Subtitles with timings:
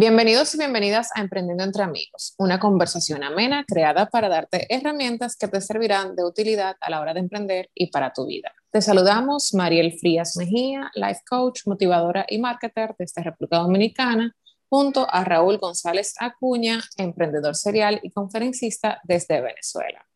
[0.00, 5.48] Bienvenidos y bienvenidas a Emprendiendo entre Amigos, una conversación amena creada para darte herramientas que
[5.48, 8.52] te servirán de utilidad a la hora de emprender y para tu vida.
[8.70, 14.36] Te saludamos Mariel Frías Mejía, life coach, motivadora y marketer desde República Dominicana,
[14.68, 20.06] junto a Raúl González Acuña, emprendedor serial y conferencista desde Venezuela.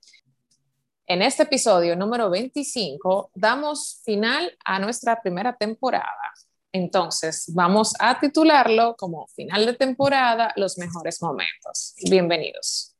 [1.09, 6.07] En este episodio número 25 damos final a nuestra primera temporada
[6.73, 11.95] entonces, vamos a titularlo como final de temporada, los mejores momentos.
[12.11, 12.97] Bienvenidos.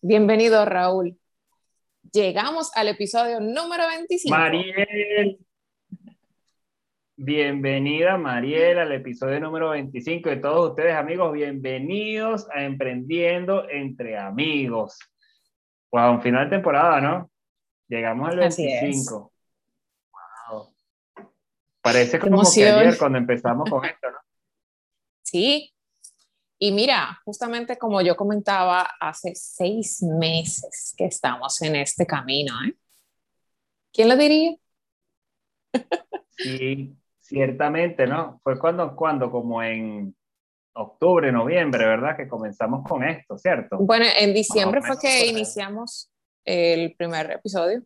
[0.00, 1.18] Bienvenido, Raúl.
[2.10, 4.34] Llegamos al episodio número 25.
[4.34, 5.38] Mariel.
[7.18, 11.32] Bienvenida, Mariel, al episodio número 25 de todos ustedes, amigos.
[11.34, 14.98] Bienvenidos a Emprendiendo entre Amigos.
[15.92, 17.30] Wow, final de temporada, ¿no?
[17.88, 19.32] Llegamos al 25.
[21.86, 24.18] Parece como que ayer cuando empezamos con esto, ¿no?
[25.22, 25.72] Sí.
[26.58, 32.74] Y mira, justamente como yo comentaba, hace seis meses que estamos en este camino, ¿eh?
[33.92, 34.56] ¿Quién lo diría?
[36.30, 38.40] Sí, ciertamente, ¿no?
[38.42, 40.14] Fue cuando, cuando, como en
[40.74, 42.16] octubre, noviembre, ¿verdad?
[42.16, 43.78] Que comenzamos con esto, ¿cierto?
[43.78, 46.10] Bueno, en diciembre fue que iniciamos
[46.44, 47.82] el primer episodio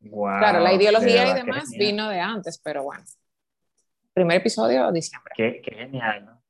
[0.00, 3.04] claro, la ideología y demás vino de antes, pero bueno.
[4.12, 5.32] Primer episodio, diciembre.
[5.36, 6.42] Qué, qué genial, ¿no?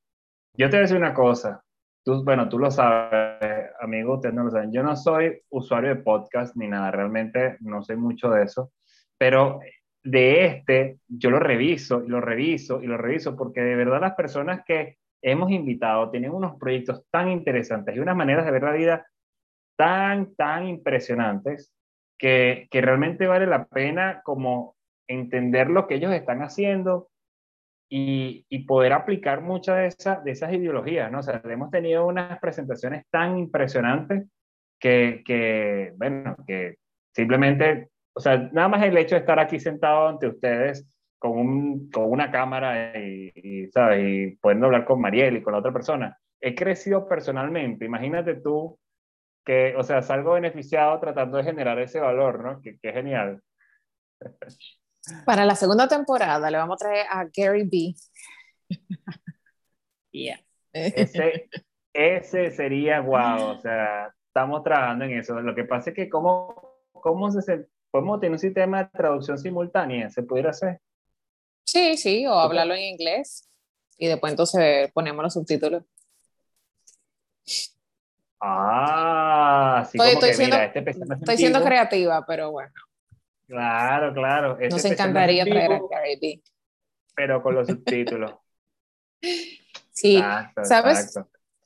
[0.53, 1.63] Yo te voy a decir una cosa.
[2.03, 4.71] Tú, bueno, tú lo sabes, amigo, ustedes no lo saben.
[4.71, 8.71] Yo no soy usuario de podcast ni nada, realmente no sé mucho de eso,
[9.17, 9.59] pero
[10.03, 14.15] de este yo lo reviso y lo reviso y lo reviso porque de verdad las
[14.15, 18.71] personas que hemos invitado tienen unos proyectos tan interesantes y unas maneras de ver la
[18.71, 19.07] vida
[19.75, 21.73] tan, tan impresionantes
[22.17, 24.75] que, realmente vale la pena como
[25.07, 27.09] entender lo que ellos están haciendo
[27.89, 31.19] y, poder aplicar muchas de, esas de esas ideologías, ¿no?
[31.19, 34.25] O sea, hemos tenido unas presentaciones tan impresionantes
[34.79, 36.75] que, que, bueno, que
[37.15, 40.85] simplemente, o sea, nada más el hecho de estar aquí sentado ante ustedes
[41.17, 44.03] con, un, con una cámara y, y, ¿sabes?
[44.05, 47.85] Y pudiendo hablar con Mariel y con la otra persona, he crecido personalmente.
[47.85, 48.77] Imagínate tú
[49.47, 52.61] que, o sea, salgo beneficiado tratando de generar ese valor, ¿no?
[52.61, 53.41] Que, que genial.
[55.25, 57.95] Para la segunda temporada le vamos a traer a Gary B.
[60.11, 60.37] yeah.
[60.73, 61.49] Ese,
[61.93, 65.39] ese sería guau, o sea, estamos trabajando en eso.
[65.39, 70.09] Lo que pasa es que cómo, cómo se, podemos tener un sistema de traducción simultánea,
[70.09, 70.81] ¿se pudiera hacer?
[71.63, 73.49] Sí, sí, o hablarlo en inglés
[73.97, 75.83] y después entonces ponemos los subtítulos.
[78.39, 82.71] Ah, sí, estoy, como que, siendo, mira, este estoy siendo creativa, pero bueno.
[83.47, 84.53] Claro, claro.
[84.59, 86.41] Este Nos encantaría traer a Gary B.
[87.15, 88.33] Pero con los subtítulos.
[89.91, 90.21] sí,
[90.63, 91.19] ¿sabes?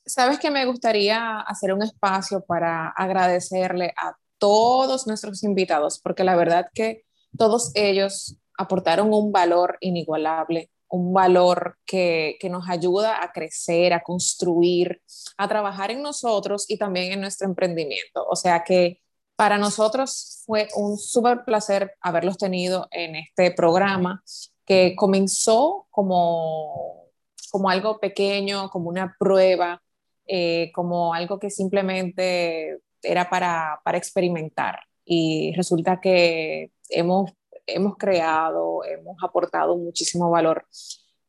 [0.05, 6.35] Sabes que me gustaría hacer un espacio para agradecerle a todos nuestros invitados, porque la
[6.35, 7.03] verdad que
[7.37, 14.01] todos ellos aportaron un valor inigualable un valor que, que, nos ayuda a crecer, a
[14.01, 15.01] construir,
[15.37, 18.25] a trabajar en nosotros y también en nuestro emprendimiento.
[18.29, 19.01] O sea que
[19.35, 24.21] para nosotros fue un súper placer haberlos tenido en este programa
[24.65, 27.07] que comenzó como,
[27.51, 29.81] como algo pequeño, como una prueba,
[30.27, 34.79] eh, como algo que simplemente era para, para experimentar.
[35.05, 37.31] Y resulta que hemos
[37.65, 40.65] hemos creado, hemos aportado muchísimo valor.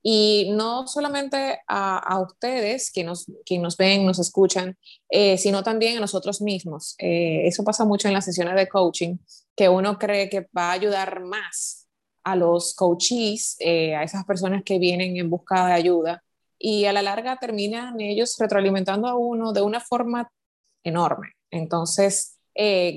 [0.02, 4.76] Y no solamente a, ustedes que nos, que nos ven, nos escuchan,
[5.08, 6.96] eh, sino también a nosotros mismos.
[6.98, 9.18] Eh, eso pasa mucho en las sesiones de coaching,
[9.54, 11.86] que uno cree que va a ayudar más
[12.24, 16.24] a los coaches, eh, a esas personas que vienen en busca de ayuda,
[16.58, 20.32] y a la larga terminan ellos retroalimentando a uno de una forma
[20.84, 21.32] enorme.
[21.50, 22.38] Entonces,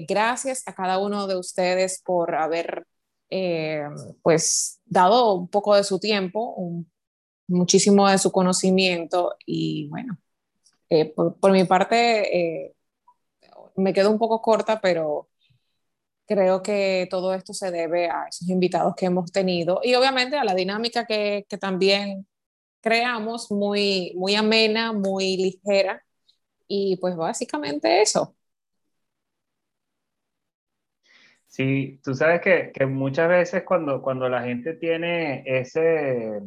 [0.08, 2.86] gracias a cada uno de ustedes por haber
[3.30, 3.84] eh,
[4.22, 6.56] pues dado un poco de su tiempo,
[7.48, 10.18] muchísimo de su conocimiento y bueno,
[10.90, 12.76] eh, por, mi parte eh,
[13.76, 15.30] me quedo un poco corta, pero
[16.28, 20.44] creo que todo esto se debe a esos invitados que hemos tenido y obviamente a
[20.44, 22.28] la dinámica que, que también
[22.82, 26.04] creamos, muy, muy amena, muy ligera
[26.68, 28.36] y pues básicamente eso.
[31.56, 36.42] Sí, tú sabes que, que, muchas veces cuando, cuando la gente tiene ese,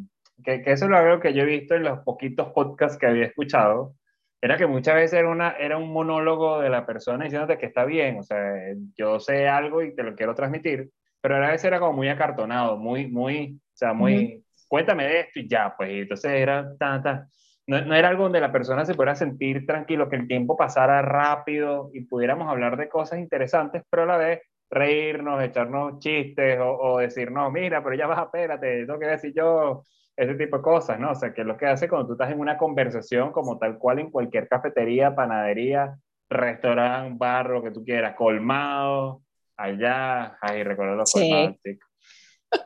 [0.45, 3.25] que, que, eso es algo que yo he visto en los poquitos podcasts que había
[3.25, 3.95] escuchado,
[4.39, 7.87] era que muchas veces era, una, era un monólogo de la persona diciéndote que está
[7.87, 8.53] bien, o sea,
[8.99, 10.91] yo sé algo y te lo quiero transmitir,
[11.23, 15.41] pero a veces era como muy acartonado, muy, muy, o sea, muy, cuéntame de esto
[15.41, 17.27] y ya, pues, entonces era tanta,
[17.67, 21.01] no, no, era algo donde la persona se pudiera sentir tranquilo, que el tiempo pasara
[21.01, 26.77] rápido y pudiéramos hablar de cosas interesantes, pero a la vez reírnos, echarnos chistes o,
[26.79, 29.83] o decirnos, mira, pero ya vas, espérate, tengo que decir yo,
[30.17, 31.13] ese tipo de cosas, ¿no?
[31.13, 33.79] O sea, que es lo que hace cuando tú estás en una conversación como tal
[33.79, 35.97] cual en cualquier cafetería, panadería,
[36.29, 39.23] restaurante, bar, lo que tú quieras, colmado,
[39.57, 41.57] allá, ahí recuerdo los colmados,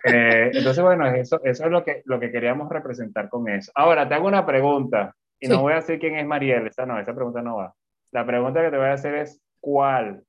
[0.05, 3.73] eh, entonces, bueno, eso, eso es lo que, lo que queríamos representar con eso.
[3.75, 6.99] Ahora, te hago una pregunta, y no voy a decir quién es Mariel, esa no,
[6.99, 7.75] esa pregunta no va.
[8.13, 10.23] La pregunta que te voy a hacer es, ¿cuál?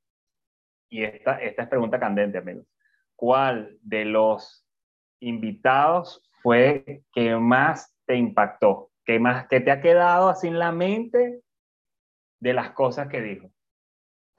[0.89, 2.65] Y esta, esta es pregunta candente, amigos.
[3.15, 4.65] ¿Cuál de los
[5.19, 8.91] invitados fue que más te impactó?
[9.05, 11.41] ¿Qué más que te ha quedado así en la mente
[12.39, 13.51] de las cosas que dijo?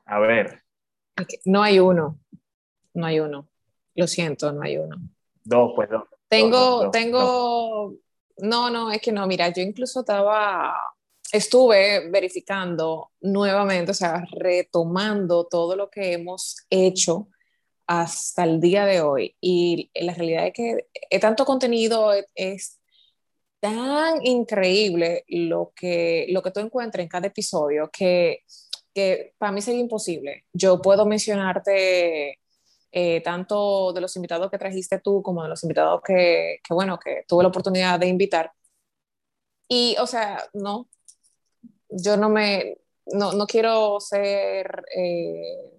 [0.06, 0.62] A ver.
[1.44, 2.18] No hay uno,
[2.92, 3.48] no hay uno.
[3.94, 4.96] Lo siento, no hay uno.
[5.44, 6.04] Dos, pues dos.
[6.28, 7.94] Tengo, tengo,
[8.38, 10.74] no, no, es que no, mira, yo incluso estaba,
[11.32, 17.28] estuve verificando nuevamente, o sea, retomando todo lo que hemos hecho
[17.86, 19.36] hasta el día de hoy.
[19.40, 22.80] Y la realidad es que es tanto contenido, es,
[23.64, 28.40] tan increíble lo que, lo que tú encuentras en cada episodio que,
[28.92, 30.44] que para mí sería imposible.
[30.52, 32.40] Yo puedo mencionarte
[32.92, 36.98] eh, tanto de los invitados que trajiste tú como de los invitados que, que, bueno,
[36.98, 38.52] que tuve la oportunidad de invitar.
[39.66, 40.90] Y, o sea, no,
[41.94, 42.76] yo no me,
[43.06, 44.84] no, no quiero ser...
[44.96, 45.70] Eh,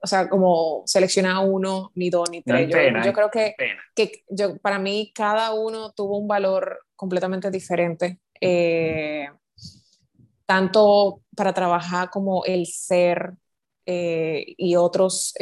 [0.00, 2.68] o sea, como seleccionar uno, ni dos, ni tres.
[2.68, 3.54] yo, creo que,
[3.94, 9.26] que yo, para mí cada uno tuvo un valor completamente diferente, eh,
[10.44, 13.32] tanto para trabajar como el ser
[13.86, 15.32] eh, y otros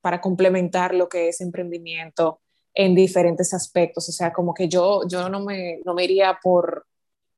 [0.00, 2.40] para complementar lo que es emprendimiento
[2.74, 4.08] en diferentes aspectos.
[4.08, 6.86] O sea, como que yo, yo no, me, no me iría por,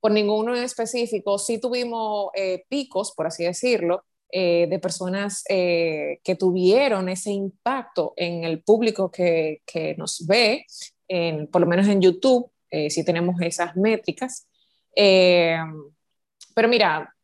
[0.01, 1.39] por ninguno en específico.
[1.39, 2.31] Sí tuvimos
[2.69, 9.11] picos, por así decirlo, eh, de personas eh, que tuvieron ese impacto en el público
[9.11, 10.67] que, que nos ve,
[11.09, 14.47] en, por lo menos en YouTube, eh, si tenemos esas métricas.
[14.95, 17.15] pero mira,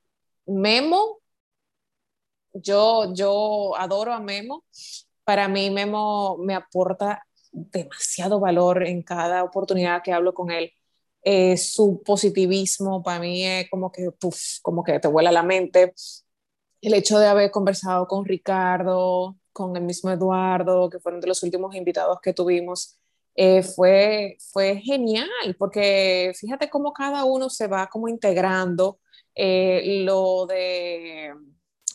[0.47, 1.19] Memo,
[2.55, 4.65] yo, yo adoro a Memo.
[5.25, 10.73] Para mí Memo me aporta demasiado valor en cada oportunidad que hablo con él.
[11.57, 14.11] Su positivismo para mí es como que,
[14.63, 15.95] como que te vuela la mente
[16.85, 21.43] el hecho de haber conversado con Ricardo, con el mismo Eduardo, que fueron de los
[21.43, 22.99] últimos invitados que tuvimos,
[23.35, 29.01] eh, fue, fue genial, porque fíjate cómo cada uno se va como integrando.
[29.35, 31.33] Eh, lo de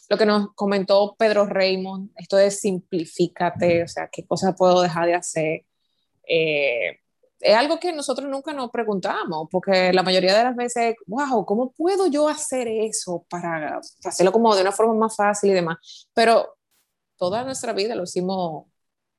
[0.10, 5.06] lo que nos comentó Pedro Raymond, esto de simplifícate, o sea, qué cosa puedo dejar
[5.06, 5.66] de hacer.
[6.28, 7.00] Eh,
[7.40, 11.72] es algo que nosotros nunca nos preguntamos, porque la mayoría de las veces, wow, ¿cómo
[11.72, 16.08] puedo yo hacer eso para hacerlo como de una forma más fácil y demás?
[16.14, 16.58] Pero
[17.18, 18.66] toda nuestra vida lo hicimos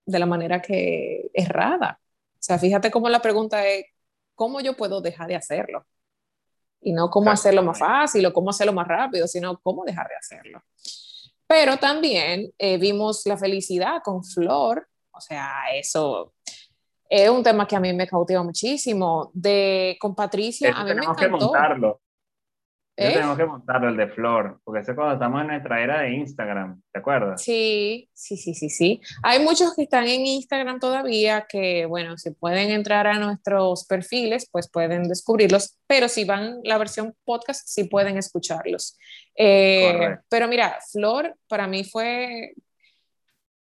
[0.04, 2.00] de la manera que errada.
[2.34, 3.86] O sea, fíjate cómo la pregunta es,
[4.34, 5.86] ¿cómo yo puedo dejar de hacerlo?
[6.80, 10.16] Y no cómo hacerlo más fácil o cómo hacerlo más rápido, sino cómo dejar de
[10.16, 10.62] hacerlo.
[11.46, 16.34] Pero también eh, vimos la felicidad con Flor, o sea, eso
[17.10, 19.32] es un tema que a mí me cautiva muchísimo.
[19.34, 21.16] De, con Patricia, a mí me encantó.
[21.16, 22.00] que montarlo.
[22.96, 23.14] ¿Eh?
[23.14, 26.82] Tenemos que montarlo, el de Flor, porque ese cuando estamos en nuestra era de Instagram,
[26.92, 27.42] ¿te acuerdas?
[27.42, 29.00] Sí, sí, sí, sí, sí.
[29.22, 34.48] Hay muchos que están en Instagram todavía que, bueno, si pueden entrar a nuestros perfiles,
[34.52, 38.98] pues pueden descubrirlos, pero si van la versión podcast, sí pueden escucharlos.
[39.34, 42.52] Eh, pero mira, Flor para mí fue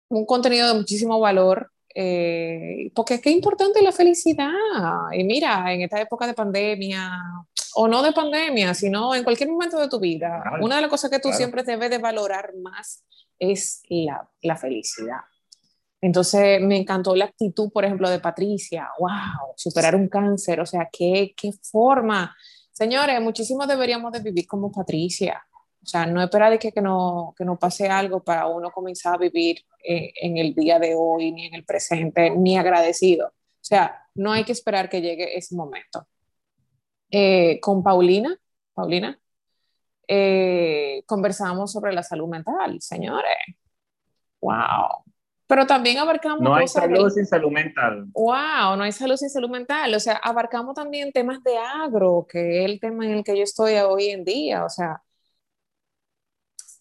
[0.07, 1.71] un contenido de muchísimo valor.
[1.97, 4.51] Eh, porque es que es importante la felicidad.
[5.13, 7.21] Y mira, en esta época de pandemia,
[7.75, 11.09] o no de pandemia, sino en cualquier momento de tu vida, una de las cosas
[11.09, 13.05] que tú siempre debes de valorar más
[13.39, 15.21] es la, la, felicidad.
[16.01, 18.89] Entonces me encantó la actitud, por ejemplo, de Patricia.
[18.99, 19.53] ¡Wow!
[19.55, 22.35] Superar un cáncer, o sea, qué, qué forma.
[22.71, 25.41] Señores, muchísimo deberíamos de vivir como Patricia.
[25.85, 29.13] O sea, no esperar de que, que, no, que no pase algo para uno comenzar
[29.13, 33.27] a vivir eh, en el día de hoy, ni en el presente, ni agradecido.
[33.27, 36.07] O sea, no hay que esperar que llegue ese momento.
[37.11, 38.35] Eh, con Paulina,
[38.73, 39.19] Paulina,
[40.07, 43.37] eh, conversamos sobre la salud mental, señores.
[44.41, 45.03] ¡Wow!
[45.45, 46.41] Pero también abarcamos...
[46.41, 48.07] No hay salud sin salud mental.
[48.11, 48.75] ¡Wow!
[48.75, 49.93] No hay salud sin salud mental.
[49.93, 53.43] O sea, abarcamos también temas de agro, que es el tema en el que yo
[53.43, 54.65] estoy hoy en día.
[54.65, 55.03] O sea,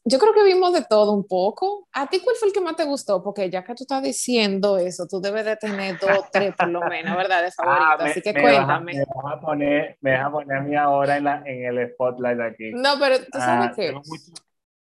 [0.06, 1.88] yo creo que vimos de todo un poco.
[1.92, 3.22] ¿A ti cuál fue el que más te gustó?
[3.22, 6.82] Porque ya que tú estás diciendo eso, tú debes de tener dos, tres por lo
[6.82, 7.42] menos, ¿verdad?
[7.42, 8.04] De ah, favorito.
[8.04, 8.92] Así que cuéntame.
[8.92, 11.90] me, vas a poner, me vas a poner a mí ahora en, la, en el
[11.92, 12.72] spotlight aquí.
[12.72, 13.94] No, pero tú sabes ah, que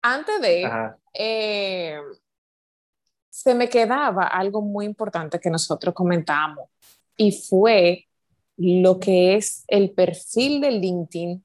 [0.02, 0.70] antes de,
[1.12, 2.00] eh,
[3.28, 6.70] se me quedaba algo muy importante que nosotros comentamos
[7.16, 8.06] y fue
[8.56, 11.44] lo que es el perfil de LinkedIn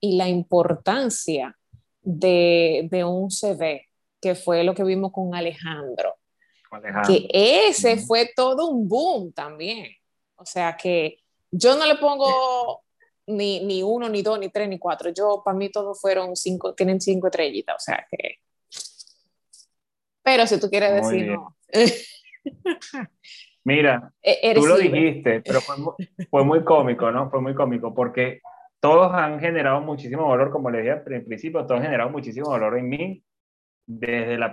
[0.00, 1.58] y la importancia
[2.02, 3.88] de, de un CV,
[4.20, 6.16] que fue lo que vimos con Alejandro.
[7.06, 9.88] Que ese fue todo un boom también.
[10.36, 11.18] O sea que
[11.50, 12.82] yo no le pongo
[13.26, 15.10] ni, ni, uno, ni dos, ni tres, ni cuatro.
[15.10, 17.76] Yo, para mí, todos fueron cinco, tienen cinco estrellitas.
[17.76, 18.38] O sea que.
[20.22, 21.56] Pero si tú quieres decir no.
[23.64, 25.76] Mira, e-, tú lo dijiste, pero fue,
[26.30, 27.30] fue, muy cómico, ¿no?
[27.30, 28.40] Fue muy cómico porque
[28.82, 32.76] todos han generado muchísimo valor, como le dije al principio, todos han generado muchísimo valor
[32.76, 33.22] en mí
[33.86, 34.52] desde la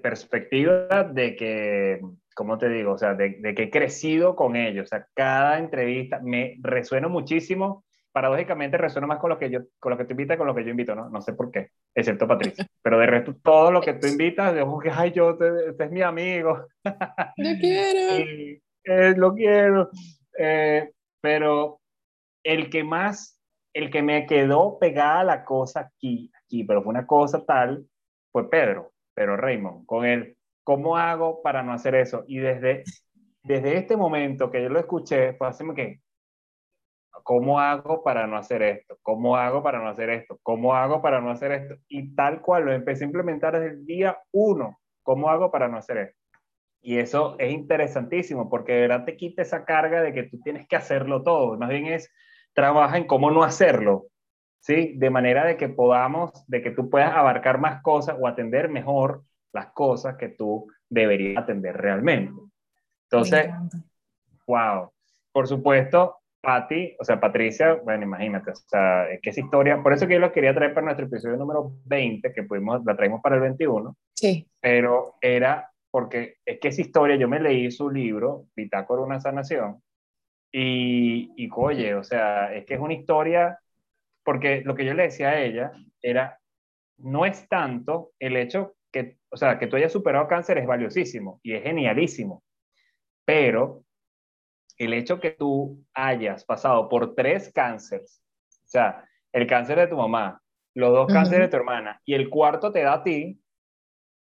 [0.00, 2.00] perspectiva de que,
[2.36, 2.92] ¿cómo te digo?
[2.92, 4.84] O sea, de, que he crecido con ellos.
[4.84, 7.84] O sea, cada entrevista me resuena muchísimo.
[8.12, 10.62] Paradójicamente resuena más con lo que yo, con lo que tú invitas, con lo que
[10.62, 11.10] yo invito, ¿no?
[11.10, 12.64] No sé por qué, excepto Patricia.
[12.80, 16.02] Pero de resto, todo lo que tú invitas, digo que, ay, yo, este, es mi
[16.02, 16.68] amigo.
[16.84, 18.18] Lo quiero.
[18.24, 19.90] y, eh, lo quiero.
[20.38, 21.81] Eh, pero
[22.42, 23.40] el que más,
[23.72, 27.86] el que me quedó pegada la cosa aquí, aquí, pero fue una cosa tal,
[28.30, 32.24] fue Pedro, pero Raymond, con él, ¿cómo hago para no hacer eso?
[32.26, 32.84] Y desde,
[33.42, 36.00] desde este momento que yo lo escuché, fue así que,
[37.22, 38.98] ¿cómo hago para no hacer esto?
[39.02, 40.38] ¿Cómo hago para no hacer esto?
[40.42, 41.76] ¿Cómo hago para no hacer esto?
[41.88, 44.78] Y tal cual lo empecé a implementar desde el día uno.
[45.02, 46.22] ¿Cómo hago para no hacer esto?
[46.80, 50.66] Y eso es interesantísimo porque de verdad te quita esa carga de que tú tienes
[50.66, 51.56] que hacerlo todo.
[51.56, 52.10] Más bien es,
[52.54, 54.06] trabaja en cómo no hacerlo,
[54.60, 54.94] ¿sí?
[54.96, 59.22] De manera de que podamos, de que tú puedas abarcar más cosas o atender mejor
[59.52, 62.40] las cosas que tú deberías atender realmente.
[63.10, 63.50] Entonces,
[64.46, 64.90] wow.
[65.32, 69.92] Por supuesto, Patti, o sea, Patricia, bueno, imagínate, o sea, es que esa historia, por
[69.92, 73.20] eso que yo lo quería traer para nuestro episodio número 20, que pudimos, la traemos
[73.22, 73.96] para el 21.
[74.14, 74.46] Sí.
[74.60, 79.80] Pero era porque es que esa historia, yo me leí su libro, Bitácora una sanación,
[80.52, 83.58] y, y oye, o sea, es que es una historia,
[84.22, 86.38] porque lo que yo le decía a ella era,
[86.98, 91.40] no es tanto el hecho que, o sea, que tú hayas superado cáncer es valiosísimo
[91.42, 92.44] y es genialísimo,
[93.24, 93.82] pero
[94.76, 98.22] el hecho que tú hayas pasado por tres cánceres,
[98.64, 100.40] o sea, el cáncer de tu mamá,
[100.74, 103.40] los dos cánceres de tu hermana y el cuarto te da a ti,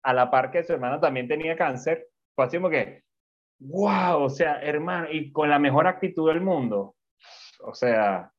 [0.02, 3.03] a la par que su hermana también tenía cáncer, fue así como que,
[3.64, 6.96] wow, o sea, hermano, y con la mejor actitud del mundo.
[7.60, 8.30] O sea,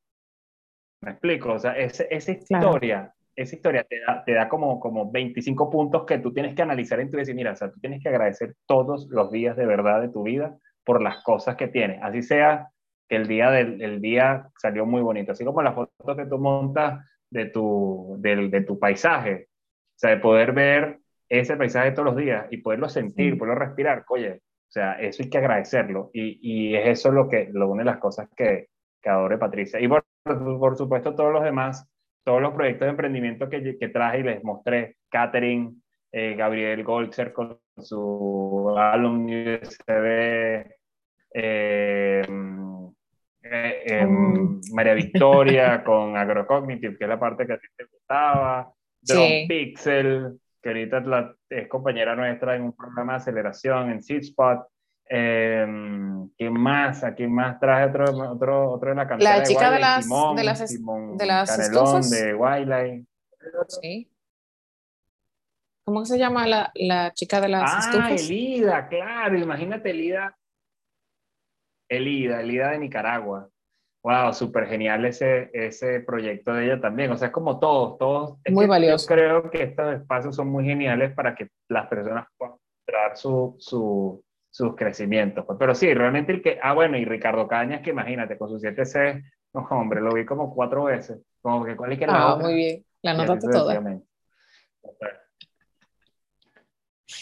[1.02, 5.68] me explico, o sea, esa historia, esa historia te da, te da como, como 25
[5.68, 8.08] puntos que tú tienes que analizar en tu vida mira, o sea, tú tienes que
[8.08, 12.00] agradecer todos los días de verdad de tu vida por las cosas que tienes.
[12.02, 12.70] Así sea
[13.08, 16.38] que el día del el día salió muy bonito, así como las fotos que tú
[16.38, 22.06] montas de tu, del, de tu paisaje, o sea, de poder ver ese paisaje todos
[22.06, 26.10] los días y poderlo sentir, poderlo respirar, oye, o sea, eso hay que agradecerlo.
[26.12, 28.68] Y, y es eso lo que lo une las cosas que,
[29.00, 29.80] que adore Patricia.
[29.80, 31.88] Y por, por, supuesto todos los demás,
[32.24, 35.74] todos los proyectos de emprendimiento que, que traje y les mostré, Catherine,
[36.12, 40.66] eh, Gabriel Golcher con su álbum USB,
[41.34, 42.22] eh,
[43.42, 48.72] eh, em, María Victoria con Agrocognitive, que es la parte que a ti te gustaba,
[49.02, 54.66] Drone Pixel, que ahorita es compañera nuestra en un programa de aceleración en SeedSpot.
[55.08, 55.64] Eh,
[56.36, 57.04] ¿Quién más?
[57.04, 59.38] ¿A quién más traje otro, otro, otro de la cantera?
[59.38, 63.06] La chica de, las, de las, Simón, de las Canelón, de Wildlife.
[63.68, 64.10] Sí.
[65.84, 68.10] ¿Cómo se llama la, la chica de las ah, estufas?
[68.10, 69.38] Ah, Elida, claro.
[69.38, 70.36] Imagínate Elida.
[71.88, 73.48] Elida, Elida de Nicaragua
[74.06, 77.10] wow, súper genial ese, ese proyecto de ella también.
[77.10, 78.38] O sea, es como todos, todos.
[78.50, 79.04] muy valioso.
[79.08, 83.56] Yo creo que estos espacios son muy geniales para que las personas puedan mostrar su,
[83.58, 85.44] su, sus crecimientos.
[85.44, 85.58] Pues.
[85.58, 86.56] Pero sí, realmente el que.
[86.62, 90.54] Ah, bueno, y Ricardo Cañas, que imagínate, con sus 7C, no, hombre, lo vi como
[90.54, 91.18] cuatro veces.
[91.42, 92.84] Como que cuál es que Ah, muy bien.
[93.02, 93.82] La notaste toda.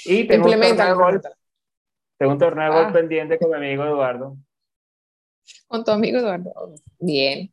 [0.04, 1.24] Y tengo un torneo de golf.
[2.18, 2.92] Tengo un torneo de golf ah.
[2.92, 4.36] pendiente con mi amigo Eduardo
[5.66, 6.74] con tu amigo Eduardo.
[6.98, 7.52] Bien.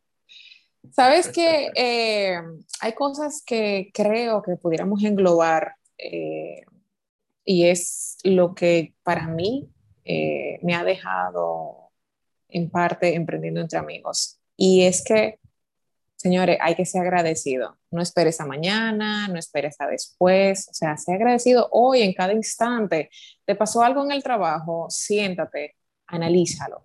[0.92, 2.42] Sabes que eh,
[2.80, 6.64] hay cosas que creo que pudiéramos englobar eh,
[7.46, 9.70] y es lo que para mí
[10.06, 11.92] eh, me ha dejado
[12.50, 14.40] en parte emprendiendo entre amigos.
[14.58, 15.40] Y es que
[16.22, 17.78] señores, hay que ser agradecido.
[17.90, 22.34] No esperes a mañana, no esperes a después, o sea, sé agradecido hoy, en cada
[22.34, 23.10] instante.
[23.44, 24.86] ¿Te pasó algo en el trabajo?
[24.90, 26.84] Siéntate, analízalo.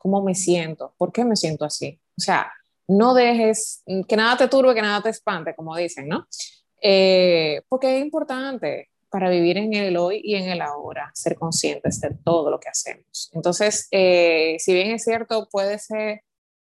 [0.00, 0.94] ¿Cómo me siento?
[0.96, 2.00] ¿Por qué me siento así?
[2.16, 2.50] O sea,
[2.88, 6.26] no dejes que nada te turbe, que nada te espante, como dicen, ¿no?
[6.80, 12.00] Eh, porque es importante para vivir en el hoy y en el ahora, ser conscientes
[12.00, 13.30] de todo lo que hacemos.
[13.34, 16.22] Entonces, eh, si bien es cierto, puede ser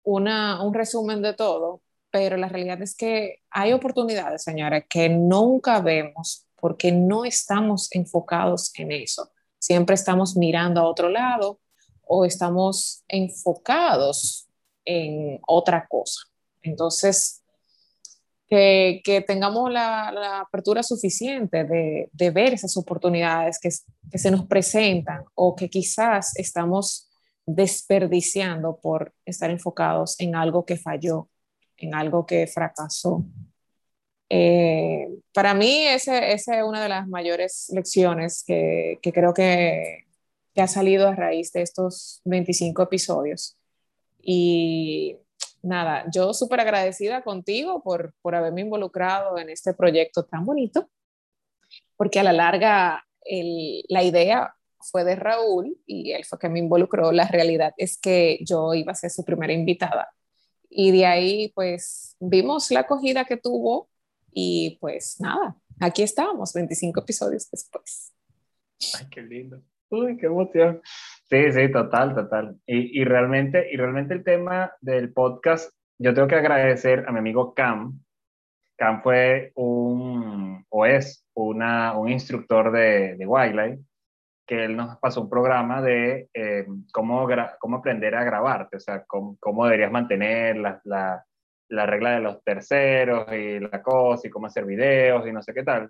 [0.02, 5.80] una, un resumen de todo, pero la realidad es que hay oportunidades, señores, que nunca
[5.80, 9.32] vemos porque no estamos enfocados en eso.
[9.60, 11.60] Siempre estamos mirando a otro lado
[12.14, 14.46] o estamos enfocados
[14.84, 16.20] en otra cosa.
[16.62, 17.42] Entonces,
[18.50, 23.70] que, que tengamos la, la, apertura suficiente de, de ver esas oportunidades que,
[24.12, 27.10] que, se nos presentan o que quizás estamos
[27.46, 31.30] desperdiciando por estar enfocados en algo que falló,
[31.78, 33.24] en algo que fracasó.
[34.28, 40.11] Eh, para mí, esa es una de las mayores lecciones que, que creo que,
[40.54, 43.58] que, ha salido a raíz de estos 25 episodios.
[44.22, 45.18] Y
[45.62, 50.90] nada, yo súper agradecida contigo por, por haberme involucrado en este proyecto tan bonito,
[51.98, 53.06] porque a la larga
[53.90, 57.12] la idea fue de Raúl y él fue que me involucró.
[57.12, 60.10] La realidad es que yo iba a ser su primera invitada.
[60.70, 63.90] Y de ahí, pues, vimos la acogida que tuvo
[64.32, 68.14] y pues nada, aquí estábamos, 25 episodios después.
[68.98, 69.62] Ay, qué lindo.
[69.92, 70.82] Uy, qué emoción.
[71.30, 72.58] Sí, sí, total, total.
[72.66, 77.20] Y, y, realmente, y realmente el tema del podcast, yo tengo que agradecer a mi
[77.20, 78.00] amigo Cam.
[78.78, 83.84] Cam fue un, o es una, un instructor de, de wildlife
[84.48, 87.28] que él nos pasó un programa de eh, cómo,
[87.60, 91.26] cómo aprender a grabarte, o sea, cómo, cómo deberías mantener la, la,
[91.70, 95.54] la, regla de los terceros y la cosa, y cómo hacer videos y no sé
[95.54, 95.90] qué tal.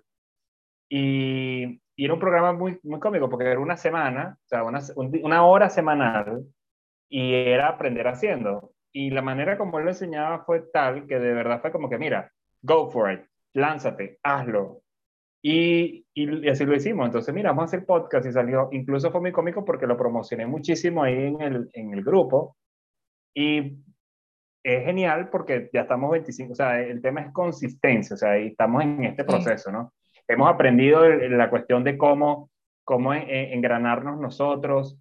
[0.88, 4.80] Y, y era un programa muy, muy cómico porque era una semana, o sea, una,
[4.96, 6.44] una hora semanal,
[7.08, 8.72] y era aprender haciendo.
[8.92, 11.98] Y la manera como él lo enseñaba fue tal que de verdad fue como que,
[11.98, 12.32] mira,
[12.62, 13.20] go for it,
[13.52, 14.82] lánzate, hazlo,
[15.42, 17.06] y, y, así lo hicimos.
[17.06, 18.68] Entonces, mira, vamos a hacer podcast y salió.
[18.70, 22.56] Incluso fue muy cómico porque lo promocioné muchísimo ahí en el, en el grupo.
[23.34, 23.82] Y
[24.62, 28.82] es genial porque ya estamos 25, o sea, el tema es consistencia, o sea, estamos
[28.84, 29.92] en este proceso, ¿no?
[30.32, 32.50] Hemos aprendido la cuestión de cómo,
[32.84, 34.98] cómo engranarnos nosotros,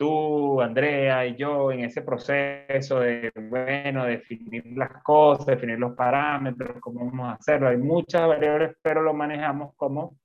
[0.00, 6.78] tú, Andrea y yo en ese proceso de, bueno, definir las cosas, definir los parámetros,
[6.80, 7.68] cómo vamos a hacerlo.
[7.68, 10.16] Hay muchas variables, pero lo manejamos como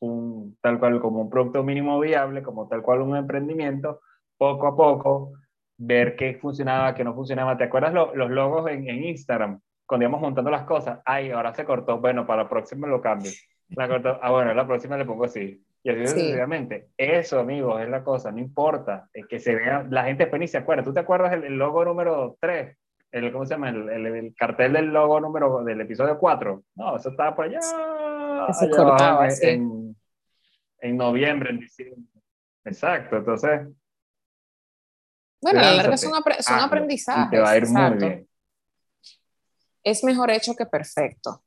[0.00, 4.00] un, tal cual, como un producto mínimo viable, como tal cual un emprendimiento,
[4.36, 5.34] poco a poco,
[5.76, 7.56] ver qué funcionaba, qué no funcionaba.
[7.56, 9.60] ¿Te acuerdas los logos en, en, Instagram?
[9.90, 13.32] Cuando íbamos montando las cosas, ay, ahora se cortó, bueno, para la próxima lo cambio.
[13.70, 15.60] La cortó, ah, bueno, la próxima le pongo así.
[15.82, 16.90] Y así sucesivamente.
[16.96, 19.08] Eso, amigos, es la cosa, no importa.
[19.12, 20.84] Es que se vea, la gente feliz se acuerda.
[20.84, 22.78] ¿Tú te acuerdas el, logo número 3?
[23.10, 23.70] El, ¿Cómo se llama?
[23.70, 26.62] El, el, cartel del logo número del episodio 4.
[26.76, 27.60] No, eso estaba por allá.
[27.60, 29.96] Se cortaba, en,
[30.78, 32.22] en, noviembre, en diciembre.
[32.64, 33.62] Exacto, entonces.
[35.42, 37.30] Bueno, la verdad son, son aprendizajes.
[37.30, 38.29] te va a ir muy bien.
[39.82, 41.42] Es mejor hecho que perfecto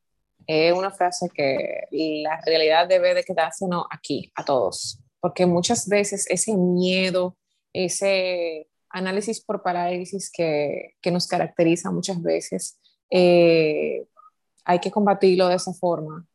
[0.48, 5.88] es una frase que la realidad debe de quedarse no, aquí, a todos, porque muchas
[5.88, 7.38] veces ese miedo,
[7.72, 14.06] ese análisis por parálisis que, que nos caracteriza muchas veces, eh,
[14.66, 16.26] hay que combatirlo de esa forma.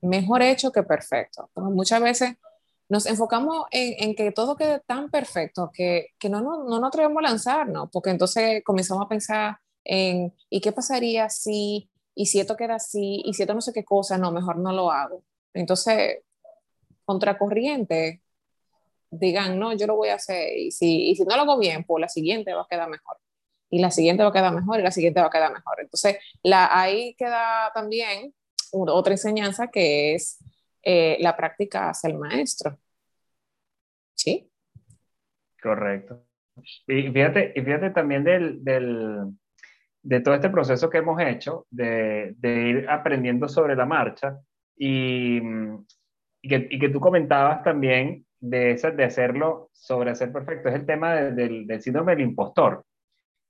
[0.00, 1.50] Mejor hecho que perfecto.
[1.56, 2.34] muchas veces
[2.88, 6.88] nos enfocamos en, en, que todo quede tan perfecto que, que no, no, no nos
[6.88, 12.40] atrevemos a lanzarnos, porque entonces comenzamos a pensar en, ¿y qué pasaría si y si
[12.40, 15.22] esto queda así, y si esto no sé qué cosa, no, mejor no lo hago.
[15.54, 16.18] Entonces,
[17.04, 18.22] contracorriente,
[19.08, 21.84] digan, no, yo lo voy a hacer, y si, y si no lo hago bien,
[21.84, 23.18] pues la siguiente va a quedar mejor,
[23.70, 25.80] y la siguiente va a quedar mejor, y la siguiente va a quedar mejor.
[25.80, 28.34] Entonces, la, ahí queda también
[28.72, 30.38] otra enseñanza que es
[30.82, 32.80] eh, la práctica hacia el maestro.
[34.16, 34.50] ¿Sí?
[35.62, 36.26] Correcto.
[36.88, 39.38] Y fíjate, y fíjate también del, del,
[40.02, 44.38] de todo este proceso que hemos hecho, de, de ir aprendiendo sobre la marcha
[44.76, 50.68] y, y, que, y, que, tú comentabas también de, esa, de hacerlo sobre hacer perfecto,
[50.68, 52.84] es el tema del, del, síndrome del impostor.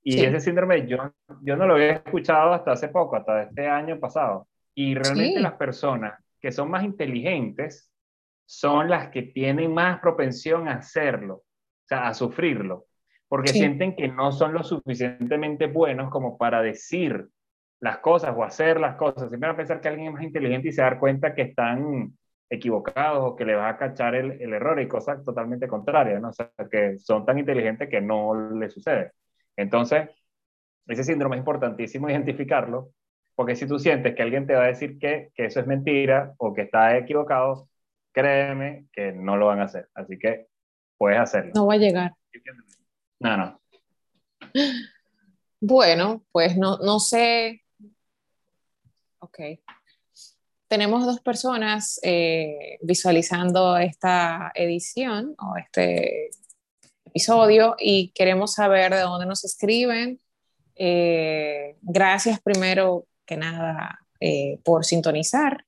[0.03, 3.99] Y ese síndrome yo, yo no lo había escuchado hasta hace poco, hasta este año
[4.01, 4.49] pasado.
[4.75, 5.43] Y realmente sí.
[5.43, 7.93] las personas que son más inteligentes
[8.47, 11.45] son las que tienen más propensión a hacerlo, o
[11.87, 12.88] sea, a sufrirlo
[13.29, 17.29] porque sienten que no son lo suficientemente buenos como para decir
[17.81, 19.29] las cosas o hacer las cosas.
[19.29, 22.13] Siempre van a pensar que alguien es más inteligente y se dar cuenta que están
[22.51, 26.31] equivocados o que le va a cachar el, el error y cosas totalmente contrarias, ¿no?
[26.31, 29.13] O sea, que son tan inteligentes que no le sucede.
[29.57, 30.09] Entonces,
[30.87, 32.91] ese síndrome es importantísimo identificarlo,
[33.35, 36.33] porque si tú sientes que alguien te va a decir que, que eso es mentira
[36.39, 37.69] o que está equivocado,
[38.13, 39.89] créeme que no lo van a hacer.
[39.95, 40.47] Así que
[40.97, 41.53] puedes hacerlo.
[41.55, 42.13] No va a llegar.
[43.21, 43.61] No, no.
[45.61, 47.65] Bueno, pues no, no sé.
[49.19, 49.41] Ok.
[50.69, 56.31] Tenemos dos personas eh, visualizando esta edición o este
[57.07, 60.21] episodio y queremos saber de dónde nos escriben.
[60.77, 65.65] Eh, gracias primero que nada eh, por sintonizar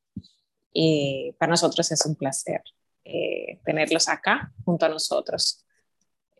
[0.73, 2.63] y para nosotros es un placer
[3.65, 5.65] tenerlos acá junto a nosotros.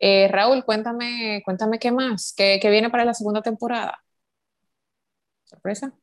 [0.03, 3.99] Eh, Raúl, cuéntame, cuéntame qué más, qué, viene para la segunda temporada.
[5.43, 5.93] ¿Sorpresa?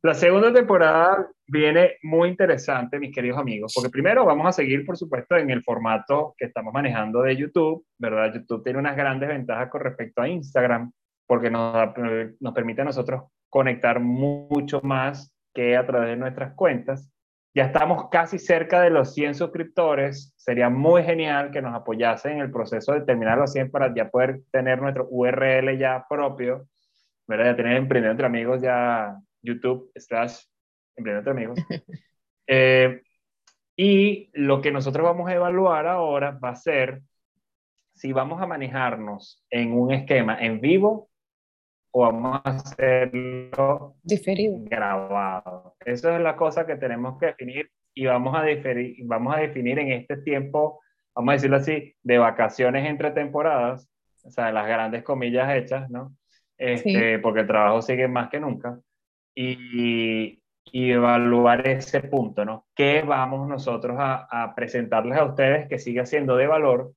[0.00, 4.96] La segunda temporada viene muy interesante, mis queridos amigos, porque primero vamos a seguir, por
[4.96, 8.32] supuesto, en el formato que estamos manejando de YouTube, ¿verdad?
[8.32, 10.92] YouTube tiene unas grandes ventajas con respecto a Instagram,
[11.26, 11.74] porque nos,
[12.38, 17.10] nos permite a nosotros conectar mucho más que a través de nuestras cuentas.
[17.52, 20.32] Ya estamos casi cerca de los 100 suscriptores.
[20.36, 24.08] Sería muy genial que nos apoyasen en el proceso de terminar los 100 para ya
[24.08, 26.68] poder tener nuestro URL ya propio,
[27.26, 27.46] ¿verdad?
[27.46, 30.42] Ya tener Emprendedor entre Amigos ya YouTube slash
[30.96, 31.58] Emprendedor entre Amigos.
[32.52, 33.02] Eh,
[33.76, 37.00] y lo que nosotros vamos a evaluar ahora va a ser
[37.94, 41.09] si vamos a manejarnos en un esquema en vivo
[41.92, 45.74] o vamos a hacerlo diferido grabado.
[45.84, 49.78] Eso es la cosa que tenemos que definir y vamos a, definir, vamos a definir
[49.78, 50.80] en este tiempo,
[51.14, 53.88] vamos a decirlo así, de vacaciones entre temporadas,
[54.24, 56.14] o sea, las grandes comillas hechas, ¿no?
[56.56, 58.78] Este, Porque el trabajo sigue más que nunca.
[59.34, 62.66] Y, y, evaluar ese punto, ¿no?
[62.74, 66.92] ¿Qué vamos nosotros a, a presentarles a ustedes que siga siendo de valor,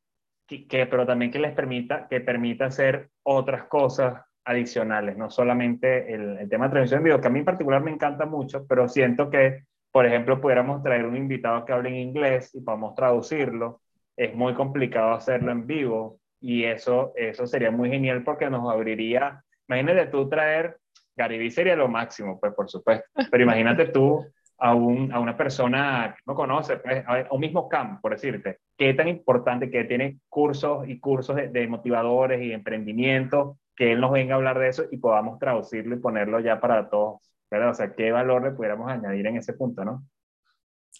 [0.48, 6.14] que, que, pero también que les permita, que permita hacer otras cosas adicionales, no solamente
[6.14, 8.88] el, tema de transmisión en vivo, que a mí en particular me encanta mucho, pero
[8.90, 13.82] siento que, por ejemplo, pudiéramos traer un invitado que hable en inglés y podamos traducirlo.
[14.18, 19.42] Es muy complicado hacerlo en vivo y eso, eso sería muy genial porque nos abriría,
[19.68, 20.78] imagínate tú traer,
[21.16, 24.26] Garibí sería lo máximo, pues por supuesto, pero imagínate tú
[24.58, 28.60] a, un, a una persona que no conoce, pues, a un mismo campo, por decirte,
[28.78, 34.12] qué tan importante que tiene cursos y cursos de motivadores y emprendimiento que él nos
[34.12, 37.72] venga a hablar de eso y podamos traducirlo y ponerlo ya para todos, ¿verdad?
[37.72, 40.06] O sea, ¿qué valor le pudiéramos añadir en ese punto, no?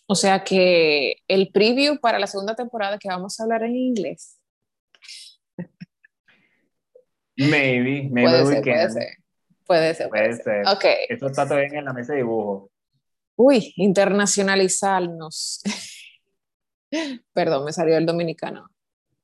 [0.08, 4.40] O sea que el preview para la segunda temporada que vamos a hablar en inglés.
[7.36, 9.18] Maybe, maybe puede ser, puede ser,
[9.66, 10.10] puede ser.
[10.10, 10.68] Puede ser.
[10.68, 10.86] Ok.
[11.10, 12.70] Eso está todavía en la mesa de dibujo.
[13.36, 15.62] Uy, internacionalizarnos.
[17.34, 18.70] Perdón, me salió el dominicano.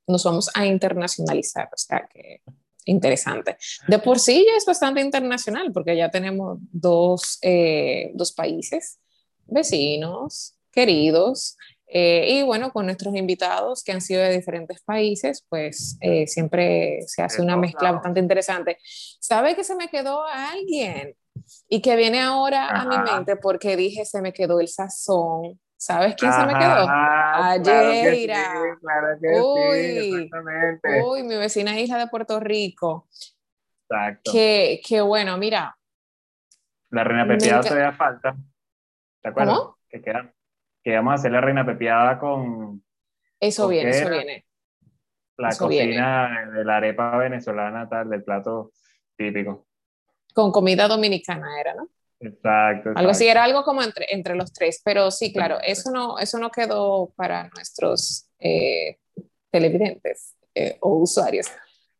[0.08, 2.42] Nos vamos a internacionalizar, o sea que
[2.84, 3.56] interesante.
[3.88, 8.98] De por sí ya es bastante internacional porque ya tenemos dos, eh, dos países
[9.46, 11.56] vecinos, queridos,
[11.92, 17.00] eh, y bueno, con nuestros invitados que han sido de diferentes países, pues eh, siempre
[17.06, 18.78] se hace una mezcla bastante interesante.
[19.18, 21.16] ¿Sabe que se me quedó a alguien?
[21.68, 26.14] Y que viene ahora a mi mente porque dije, se me quedó el sazón ¿Sabes
[26.14, 26.86] quién se me quedó?
[26.86, 28.76] Ayeira.
[28.82, 30.30] Claro que uy,
[31.02, 33.08] uy, mi vecina isla de Puerto Rico.
[33.88, 34.30] Exacto.
[34.30, 35.74] Que, que bueno, mira.
[36.90, 38.36] La reina pepiada todavía falta.
[39.22, 39.58] ¿Te acuerdas?
[39.58, 39.78] ¿Cómo?
[39.88, 40.34] Que, queda,
[40.84, 42.84] que vamos a hacer la reina pepiada con.
[43.40, 44.44] Eso viene, eso viene.
[45.38, 48.72] La cocina de la arepa venezolana, tal, del plato
[49.16, 49.66] típico.
[50.34, 51.88] Con comida dominicana era, ¿no?
[52.20, 56.18] Exacto, Algo así, era algo como entre, entre los tres, pero sí, claro, eso no,
[56.18, 58.98] eso no quedó para nuestros eh,
[59.50, 61.46] televidentes eh, o usuarios.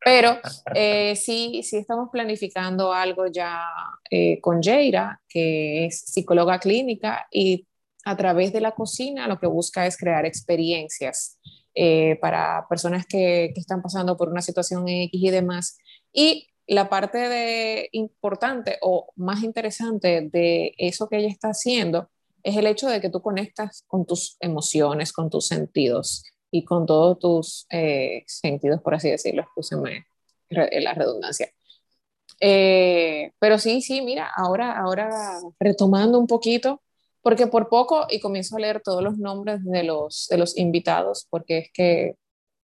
[0.02, 0.38] Pero
[0.74, 3.62] eh, sí, sí estamos planificando algo ya
[4.42, 7.66] con Jaira, que es psicóloga clínica y
[8.04, 11.38] a través de la cocina lo que busca es crear experiencias
[12.20, 15.78] para personas que, que, están pasando por una situación X y demás.
[16.12, 22.09] Y la parte de, importante o más interesante de eso que ella está haciendo
[22.44, 26.87] es el hecho de que tú conectas con tus emociones, con tus sentidos y con
[26.87, 30.06] todos tus eh, sentidos, por así decirlo, escúchame
[30.48, 31.50] la redundancia.
[32.38, 35.11] Eh, pero sí, sí, mira, ahora, ahora
[35.59, 36.83] retomando un poquito,
[37.20, 41.26] porque por poco, y comienzo a leer todos los nombres de los, de los invitados,
[41.30, 42.14] porque es que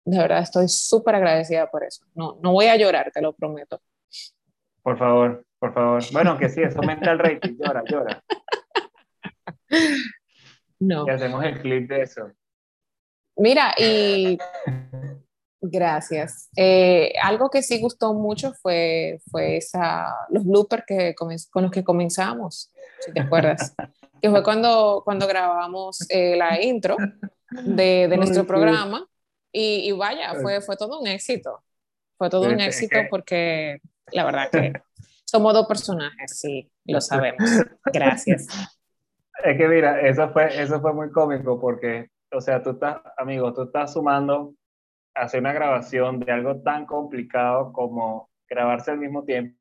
[0.06, 2.06] De verdad, estoy súper agradecida por eso.
[2.14, 3.82] No, no voy a llorar, te lo prometo.
[4.84, 6.04] Por favor, por favor.
[6.14, 7.58] Bueno, que sí, eso aumenta el rating.
[7.58, 8.24] Llora, llora.
[10.80, 11.08] No.
[11.08, 12.32] Y hacemos el clip de eso.
[13.38, 14.38] Mira, y
[15.60, 16.50] gracias.
[16.56, 21.84] Eh, algo que sí gustó mucho fue, fue esa, los bloopers que con los que
[21.84, 23.74] comenzamos, si te acuerdas.
[24.22, 26.96] que fue cuando, cuando grabamos eh, la intro
[27.50, 29.08] de, de nuestro programa.
[29.58, 31.64] Y, y, vaya, fue, fue todo un éxito.
[32.18, 33.80] Fue todo un éxito porque
[34.12, 34.74] la verdad que
[35.26, 37.50] somos dos personajes, sí, lo sabemos.
[37.86, 38.48] Gracias.
[39.44, 43.54] Es que mira, eso fue, eso fue muy cómico porque, o sea, tú estás, amigo,
[43.54, 44.56] tú estás sumando
[45.14, 49.60] hacer una grabación de algo tan complicado como grabarse al mismo tiempo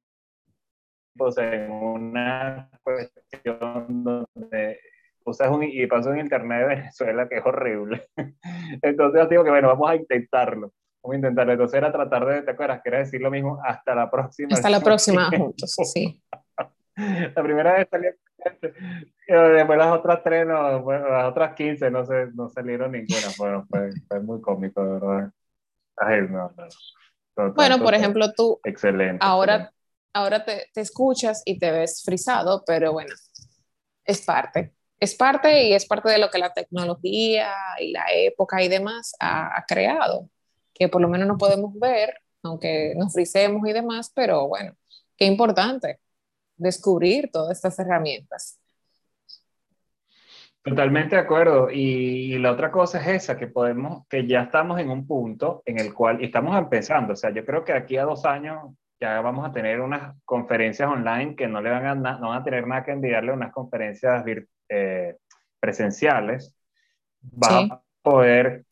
[1.30, 4.80] sea, en una cuestión donde
[5.24, 8.08] usas un, y pasó en internet de Venezuela que es horrible.
[8.82, 10.72] Entonces digo que bueno, vamos a intentarlo.
[11.02, 11.52] Vamos a intentarlo.
[11.52, 12.80] Entonces era tratar de, ¿te acuerdas?
[12.82, 14.48] Que era decir lo mismo hasta la próxima.
[14.52, 16.22] Hasta la próxima juntos, sí.
[16.96, 18.10] La primera vez salió
[19.26, 23.28] Después las otras tres, no, las otras 15 no, se, no salieron ninguna.
[23.38, 25.32] Bueno, fue, fue muy cómico, de verdad.
[25.96, 26.52] Ay, no,
[27.36, 27.52] no.
[27.54, 29.72] bueno, por ejemplo, tú excelente, ahora,
[30.12, 33.14] ahora te, te, escuchas y te ves frisado, pero bueno,
[34.04, 34.74] es parte.
[35.04, 39.14] Es parte y es parte de lo que la tecnología y la época y demás
[39.20, 40.30] ha, creado,
[40.72, 44.72] que por lo menos no podemos ver, aunque nos frisemos y demás, pero bueno,
[45.18, 46.00] qué importante
[46.56, 48.58] descubrir todas estas herramientas.
[50.62, 51.68] Totalmente de acuerdo.
[51.70, 55.80] Y, la otra cosa es esa, que podemos, que ya estamos en un punto en
[55.80, 57.12] el cual estamos empezando.
[57.12, 60.88] O sea, yo creo que aquí a dos años ya vamos a tener unas conferencias
[60.88, 64.24] online que no le van a, no van a tener nada que enviarle unas conferencias
[64.68, 65.16] eh,
[65.60, 66.54] presenciales.
[67.20, 68.64] Vas a poder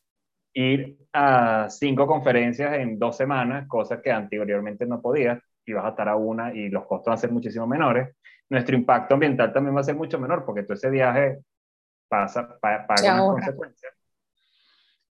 [0.53, 5.89] ir a cinco conferencias en dos semanas, cosa que anteriormente no podías y vas a
[5.89, 8.15] estar a una y los costos van a ser muchísimo menores,
[8.49, 11.39] nuestro impacto ambiental también va a ser mucho menor porque todo ese viaje
[12.07, 13.93] pasa, paga unas consecuencias.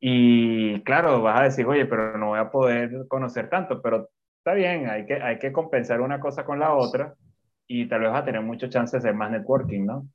[0.00, 4.54] Y claro, vas a decir, oye, pero no voy a poder conocer tanto, pero está
[4.54, 7.14] bien, hay que, hay que compensar una cosa con la otra
[7.66, 10.08] y tal vez vas a tener mucho chance de hacer más networking, ¿no?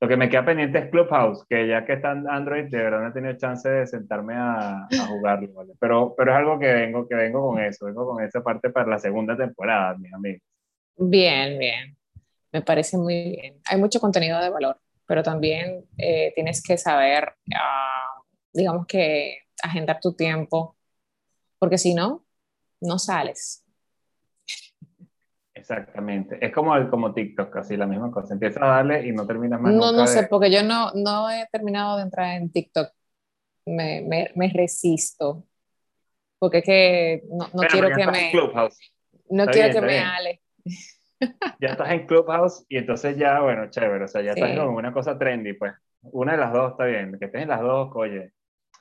[0.00, 3.00] Lo que me queda pendiente es Clubhouse, que ya que está en Android, de verdad
[3.00, 5.74] no he tenido chance de sentarme a, a jugarlo, ¿vale?
[5.80, 8.86] Pero, pero es algo que vengo, que vengo con eso, vengo con esa parte para
[8.86, 10.42] la segunda temporada, mis amigos.
[10.96, 11.96] Bien, bien.
[12.52, 13.60] Me parece muy bien.
[13.66, 19.98] Hay mucho contenido de valor, pero también eh, tienes que saber, uh, digamos que, agendar
[20.00, 20.76] tu tiempo,
[21.58, 22.24] porque si no,
[22.80, 23.64] no sales.
[25.70, 26.38] Exactamente.
[26.40, 28.32] Es como, el, como TikTok, casi la misma cosa.
[28.32, 29.74] Empiezas a darle y no terminas más.
[29.74, 32.88] No, no sé, porque yo no, no he terminado de entrar en TikTok.
[33.66, 35.44] Me, me, me resisto.
[36.38, 38.32] Porque es que no, no quiero que me.
[39.28, 40.40] No quiero que me ale.
[41.60, 44.04] Ya estás en Clubhouse y entonces ya, bueno, chévere.
[44.04, 45.74] O sea, ya estás con una cosa trendy, pues.
[46.00, 47.18] Una de las dos está bien.
[47.18, 48.32] Que estés en las dos, oye.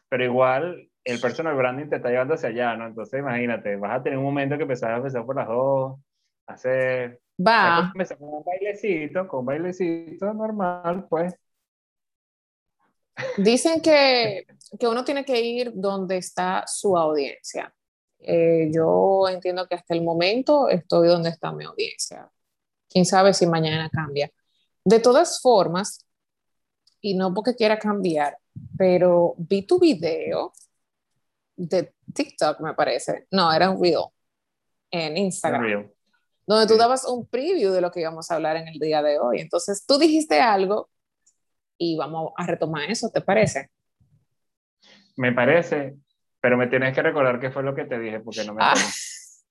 [0.08, 2.88] Pero igual el personal branding te está llevando hacia allá, ¿no?
[2.88, 6.00] Entonces imagínate, vas a tener un momento que empezar a empezar por las dos
[6.48, 7.22] hacer...
[7.40, 7.94] Va.
[7.94, 11.36] Con un bailecito, con un bailecito normal, pues.
[13.38, 14.48] Dicen que,
[14.80, 17.72] que uno tiene que ir donde está su audiencia.
[18.20, 22.28] Eh, yo entiendo que hasta el momento estoy donde está mi audiencia.
[22.90, 24.32] Quién sabe si mañana cambia.
[24.84, 26.06] De todas formas,
[27.02, 28.38] y no porque quiera cambiar,
[28.78, 30.54] pero vi tu video
[31.56, 33.28] de TikTok, me parece.
[33.32, 34.14] No, era un video
[34.90, 35.92] en Instagram
[36.48, 39.20] donde tú dabas un preview de lo que íbamos a hablar en el día de
[39.20, 39.42] hoy.
[39.42, 40.90] Entonces, tú dijiste algo
[41.78, 43.70] y vamos a retomar eso, ¿te parece?
[45.18, 45.96] Me parece,
[46.40, 48.74] pero me tienes que recordar qué fue lo que te dije porque no me ah.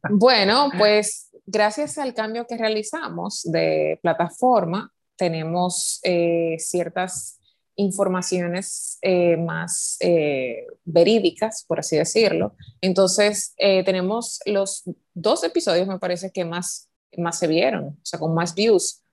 [0.10, 7.39] bueno, pues gracias al cambio que realizamos de plataforma, tenemos eh, ciertas
[7.75, 12.55] informaciones eh, más eh, verídicas, por así decirlo.
[12.81, 14.83] Entonces, eh, tenemos los
[15.13, 19.03] dos episodios, me parece que más, más se vieron, o sea, con más views.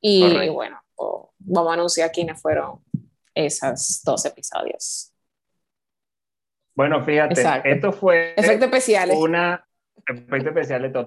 [0.00, 0.80] Y bueno,
[1.38, 2.80] vamos a anunciar quiénes fueron
[3.34, 5.12] esos dos episodios.
[6.74, 9.16] Bueno, fíjate, esto fue efectos especiales.
[9.18, 9.64] Una
[10.06, 11.06] efecto especial de todo.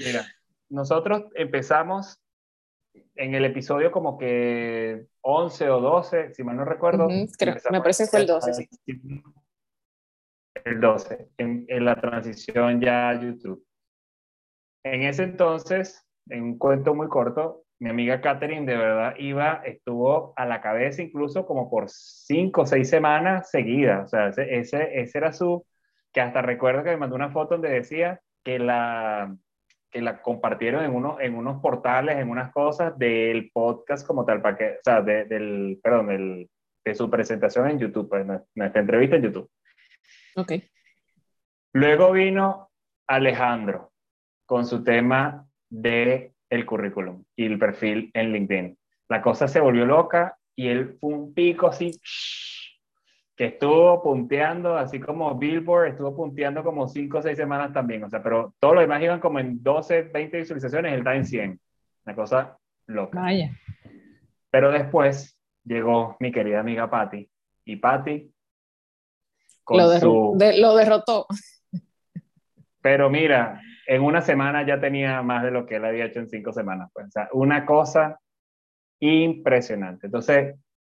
[0.00, 0.26] Mira,
[0.68, 2.20] nosotros empezamos
[3.14, 7.08] en el episodio como que 11 o 12, si mal no recuerdo.
[7.08, 8.68] me parece que fue el 12, sí.
[10.64, 13.64] El 12, en, la transición ya a YouTube.
[14.84, 20.34] En ese entonces, en un cuento muy corto, mi amiga Catherine de verdad iba, estuvo
[20.36, 24.04] a la cabeza incluso como por cinco o seis semanas seguidas.
[24.04, 25.64] O sea, ese, ese, ese era su,
[26.12, 29.34] que hasta recuerdo que me mandó una foto donde decía que la,
[29.90, 34.40] que la compartieron en, uno, en unos portales, en unas cosas del podcast como tal,
[34.40, 36.50] para que, o sea, de, del, perdón, del,
[36.84, 39.50] de su presentación en YouTube, pues, nuestra entrevista en YouTube.
[40.36, 40.52] Ok.
[41.72, 42.70] Luego vino
[43.06, 43.92] Alejandro
[44.46, 48.78] con su tema de el currículum y el perfil en LinkedIn.
[49.08, 51.92] La cosa se volvió loca y él fue un pico así
[53.40, 58.10] que estuvo punteando, así como Billboard, estuvo punteando como 5 o 6 semanas también, o
[58.10, 61.60] sea, pero todos los demás iban como en 12, 20 visualizaciones, él está en 100.
[62.04, 63.18] Una cosa loca.
[63.18, 63.56] Vaya.
[64.50, 67.30] Pero después llegó mi querida amiga Patty,
[67.64, 68.30] y Patty
[69.70, 71.26] lo, lo derrotó.
[72.82, 76.28] Pero mira, en una semana ya tenía más de lo que él había hecho en
[76.28, 76.90] cinco semanas.
[76.92, 77.06] Pues.
[77.06, 78.20] O sea, una cosa
[78.98, 80.08] impresionante.
[80.08, 80.56] Entonces,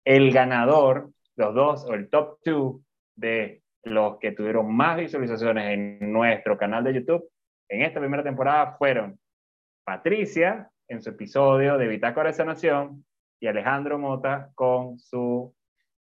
[0.06, 2.82] el ganador, los dos, o el top two
[3.16, 7.28] de los que tuvieron más visualizaciones en nuestro canal de YouTube
[7.70, 9.18] en esta primera temporada fueron
[9.84, 13.04] Patricia en su episodio de Bitácora de Sanación
[13.38, 15.54] y Alejandro Mota con su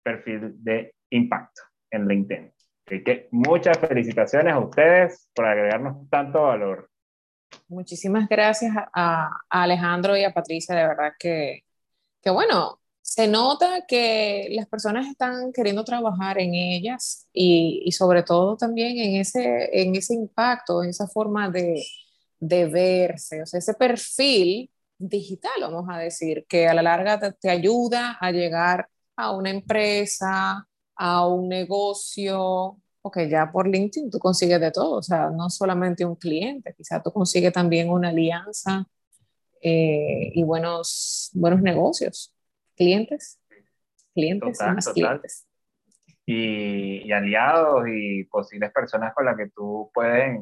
[0.02, 2.54] perfil de impacto en LinkedIn.
[2.86, 6.90] Así que muchas felicitaciones a ustedes por agregarnos tanto valor.
[7.68, 11.64] Muchísimas gracias a, Alejandro y a Patricia, de verdad que,
[12.22, 18.58] que, bueno, se nota que las personas están queriendo trabajar en ellas y, sobre todo
[18.58, 21.82] también en ese, en ese impacto, en esa forma de,
[22.40, 27.32] de verse, o sea, ese perfil digital, vamos a decir, que a la larga te,
[27.32, 34.20] te ayuda a llegar a una empresa, a un negocio, porque ya por LinkedIn tú
[34.20, 38.86] consigues de todo, o sea, no solamente un cliente, quizás tú consigues también una alianza
[39.62, 42.34] eh, y buenos, buenos negocios,
[42.78, 43.40] clientes,
[44.14, 45.48] clientes y más clientes.
[46.26, 50.40] Y, aliados y posibles personas con las que tú puedes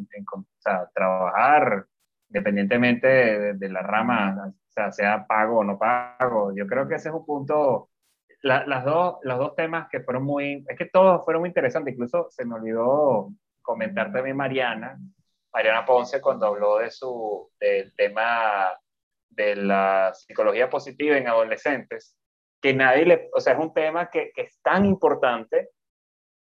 [0.94, 1.86] trabajar
[2.30, 6.54] independientemente de, de, la rama, o sea, sea pago o no pago.
[6.56, 7.90] Yo creo que ese es un punto
[8.46, 12.28] las dos, los dos temas que fueron muy, es que todos fueron muy interesantes, incluso
[12.30, 15.00] se me olvidó comentar también Mariana,
[15.52, 18.78] Mariana Ponce cuando habló de su, del tema
[19.30, 22.16] de la psicología positiva en adolescentes,
[22.62, 25.70] que nadie le, o sea, es un tema que, que es tan importante,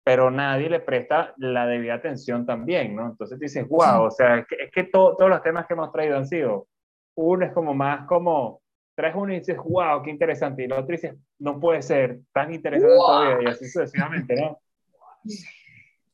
[0.04, 3.08] pero nadie le presta la debida atención también, ¿no?
[3.08, 6.18] Entonces dices, wow, o sea, es que, es que todos los temas que hemos traído
[6.18, 6.68] han sido,
[7.16, 8.62] uno es como más como
[8.96, 12.54] traes uno y dices, wow, qué interesante, y el otro dices, no puede ser tan
[12.54, 14.60] interesante todavía, y así sucesivamente, ¿no?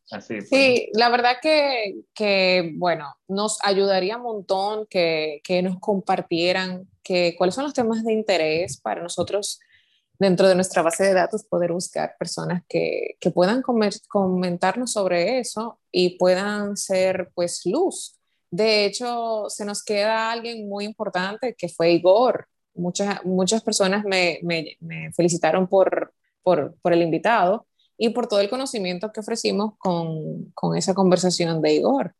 [0.09, 0.49] Así, pues.
[0.49, 7.35] Sí, la verdad que, que, bueno, nos ayudaría un montón que, que, nos compartieran que,
[7.37, 9.59] cuáles son los temas de interés para nosotros
[10.21, 15.79] dentro de nuestra base de datos poder buscar personas que, que puedan comentarnos sobre eso
[15.91, 18.19] y puedan ser pues luz.
[18.51, 24.39] De hecho, se nos queda alguien muy importante que fue Igor, muchas, muchas personas me,
[24.43, 27.65] me, felicitaron por, por, por, el invitado
[27.97, 32.13] y por todo el conocimiento que ofrecimos con, con esa conversación de Igor.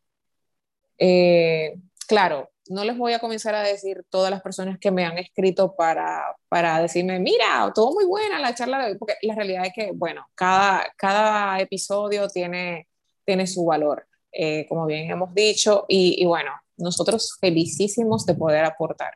[0.98, 5.18] Eh, claro, no les voy a comenzar a decir todas las personas que me han
[5.18, 9.66] escrito para, para decirme, mira, todo muy buena la charla de hoy, porque la realidad
[9.66, 12.88] es que, bueno, cada, cada episodio tiene,
[13.24, 18.64] tiene su valor, eh, como bien hemos dicho, y, y bueno, nosotros felicísimos de poder
[18.64, 19.14] aportar.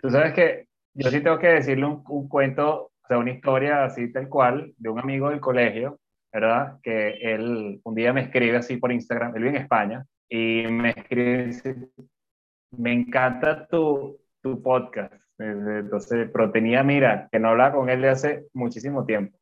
[0.00, 3.84] Tú sabes que yo sí tengo que decirle un, un, cuento, o sea, una historia
[3.84, 5.98] así tal cual, de un amigo del colegio,
[6.34, 6.80] ¿verdad?
[6.82, 10.90] Que él un día me escribe así por Instagram, él vive en España, y me
[10.90, 11.50] escribe,
[12.72, 15.14] me encanta tu, tu podcast.
[15.38, 19.38] Entonces, pero tenía, mira, que no hablaba con él de hace muchísimo tiempo.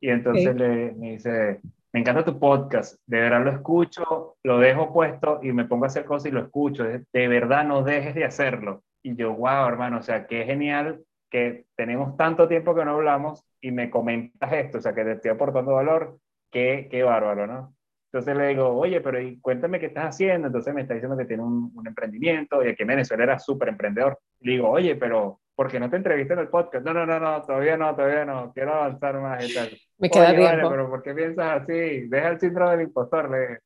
[0.00, 1.60] Y entonces le, me dice,
[1.92, 5.88] me encanta tu podcast, de verdad lo escucho, lo dejo puesto y me pongo a
[5.88, 6.84] hacer cosas y lo escucho.
[6.84, 8.82] De verdad no dejes de hacerlo.
[9.04, 13.44] Y yo, wow, hermano, o sea, qué genial que tenemos tanto tiempo que no hablamos
[13.60, 16.18] y me comentas esto, o sea, que te estoy aportando valor,
[16.52, 17.74] qué, qué bárbaro, ¿no?
[18.12, 20.48] Entonces le digo, oye, pero y cuéntame qué estás haciendo.
[20.48, 23.70] Entonces me está diciendo que tiene un, un emprendimiento y aquí en Venezuela era súper
[23.70, 24.18] emprendedor.
[24.40, 26.84] Le digo, oye, pero ¿por qué no te entrevistas en el podcast?
[26.84, 29.70] No, no, no, no, todavía no, todavía no, quiero avanzar más y tal.
[29.98, 30.56] Me queda oye, tiempo.
[30.56, 32.08] Vale, pero ¿por qué piensas así?
[32.08, 33.58] Deja el síndrome del impostor, le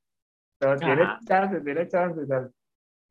[0.59, 2.51] pero tiene chance, tiene chance y tal.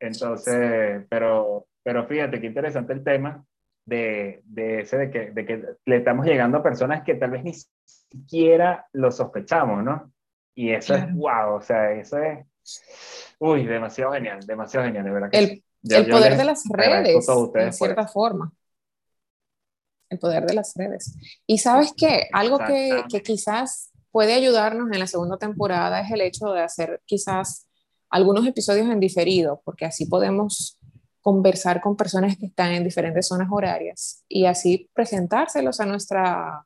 [0.00, 3.44] Entonces, pero pero fíjate qué interesante el tema
[3.86, 7.44] de, de ese de que, de que le estamos llegando a personas que tal vez
[7.44, 10.12] ni siquiera lo sospechamos, ¿no?
[10.54, 12.46] Y eso es wow, o sea, eso es,
[13.38, 15.28] uy, demasiado genial, demasiado genial, de verdad.
[15.32, 18.52] el, el poder de las redes, en cierta forma.
[20.08, 21.16] El poder de las redes.
[21.46, 26.22] Y sabes qué, algo que, que quizás puede ayudarnos en la segunda temporada es el
[26.22, 27.68] hecho de hacer quizás
[28.08, 30.78] algunos episodios en diferido, porque así podemos
[31.26, 36.64] conversar con personas que están en diferentes zonas horarias y así presentárselos a nuestra,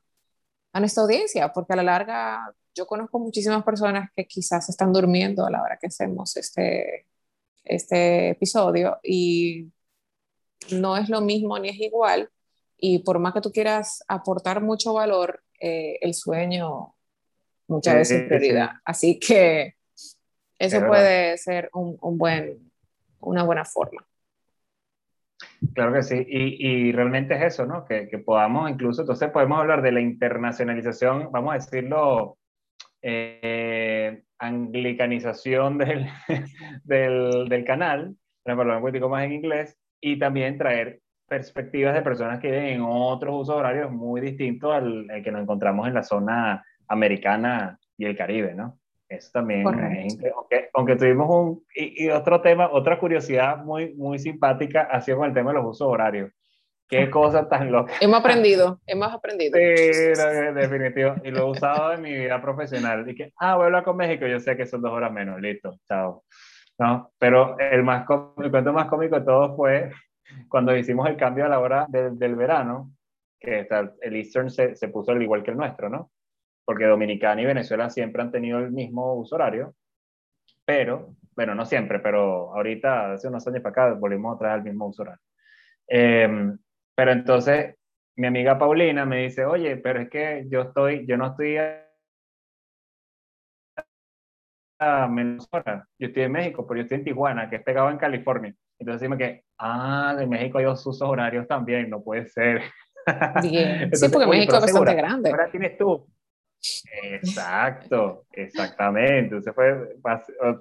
[0.71, 5.47] a nuestra audiencia, porque a la larga yo conozco muchísimas personas que quizás están durmiendo
[5.47, 7.07] a la hora que hacemos este,
[7.63, 9.71] este episodio y
[10.69, 12.29] no es lo mismo ni es igual
[12.77, 16.93] y por más que tú quieras aportar mucho valor, eh, el sueño
[17.67, 18.73] muchas veces es prioridad.
[18.85, 19.73] Así que
[20.59, 22.71] eso puede ser un, un, buen,
[23.21, 24.05] una buena forma.
[25.73, 27.85] Claro que sí, y, y realmente es eso, ¿no?
[27.85, 32.37] Que, que, podamos incluso, entonces podemos hablar de la internacionalización, vamos a decirlo,
[33.01, 36.07] eh, anglicanización del,
[36.83, 38.15] del, canal,
[38.45, 42.81] hablar un poquito más en inglés, y también traer perspectivas de personas que viven en
[42.83, 48.05] otros usos horarios muy distintos al, al que nos encontramos en la zona americana y
[48.05, 48.80] el Caribe, ¿no?
[49.11, 55.11] Eso también, aunque, aunque, tuvimos un, y, otro tema, otra curiosidad muy, muy simpática, así
[55.13, 56.31] con el tema de los usos horarios.
[56.87, 57.91] Qué cosa tan loca.
[57.99, 59.57] Hemos aprendido, hemos aprendido.
[59.57, 59.63] Sí,
[60.55, 61.15] definitivo.
[61.25, 63.09] Y lo he usado en mi vida profesional.
[63.09, 65.77] Y que, ah, voy a con México, yo sé que son dos horas menos, listo,
[65.85, 66.23] chao.
[66.79, 67.11] ¿No?
[67.19, 68.05] Pero el, más
[68.37, 69.91] el cuento más cómico de todo fue
[70.47, 72.93] cuando hicimos el cambio a la hora del verano,
[73.37, 73.67] que
[74.01, 76.11] el Eastern se, se puso al igual que el nuestro, ¿no?
[76.65, 79.75] Porque Dominicana y Venezuela siempre han tenido el mismo uso horario,
[80.65, 84.63] pero, bueno, no siempre, pero ahorita, hace unos años para acá, volvimos a traer el
[84.65, 85.21] mismo uso horario.
[85.87, 86.57] Em,
[86.95, 87.75] pero entonces,
[88.15, 91.57] mi amiga Paulina me dice, oye, pero es que yo estoy, yo no estoy
[94.79, 97.91] a menos hora, yo estoy en México, pero yo estoy en Tijuana, que es pegado
[97.91, 98.53] en California.
[98.79, 102.63] Entonces dime que, ah, de México hay dos usos horarios también, no puede ser.
[103.41, 103.89] Bien.
[103.93, 105.29] sí, porque México es bastante grande.
[105.29, 106.07] Ahora tienes tú
[107.03, 109.35] Exacto, exactamente.
[109.35, 109.95] Usted fue,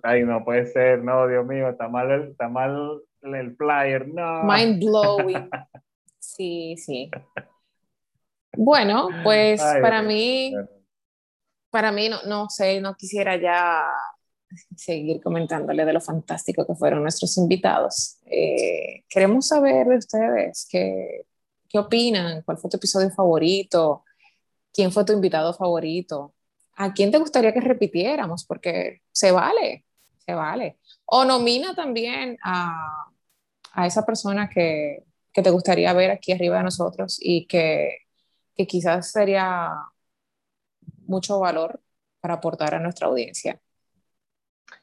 [0.03, 4.45] ay, no puede ser, no, Dios mío, está mal el, está mal el flyer, no.
[4.45, 5.51] Mind blowing.
[6.19, 7.11] Sí, sí.
[8.57, 10.55] Bueno, pues para mí,
[11.71, 13.85] para mí, no, no sé, no quisiera ya
[14.77, 18.19] seguir comentándole de lo fantástico que fueron nuestros invitados.
[18.27, 21.27] Eh, queremos saber de ustedes qué,
[21.69, 24.05] qué opinan, cuál fue tu episodio favorito,
[24.73, 26.35] quién fue tu invitado favorito,
[26.77, 29.85] a quién te gustaría que repitiéramos, porque se vale,
[30.19, 30.79] se vale.
[31.07, 33.07] O nomina también a,
[33.73, 37.99] a esa persona que, que, te gustaría ver aquí arriba de nosotros y que,
[38.55, 39.73] que quizás sería
[41.07, 41.81] mucho valor
[42.21, 43.61] para aportar a nuestra audiencia.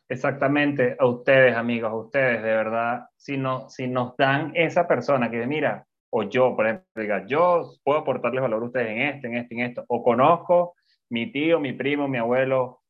[0.10, 5.30] Exactamente, a ustedes amigos, a ustedes, de verdad, si, no, si nos dan esa persona
[5.30, 9.28] que mira, o yo, por ejemplo, diga, yo puedo aportarles valor a ustedes en este,
[9.28, 10.76] en este, en esto, o conozco
[11.10, 12.82] mi tío, mi primo, mi abuelo,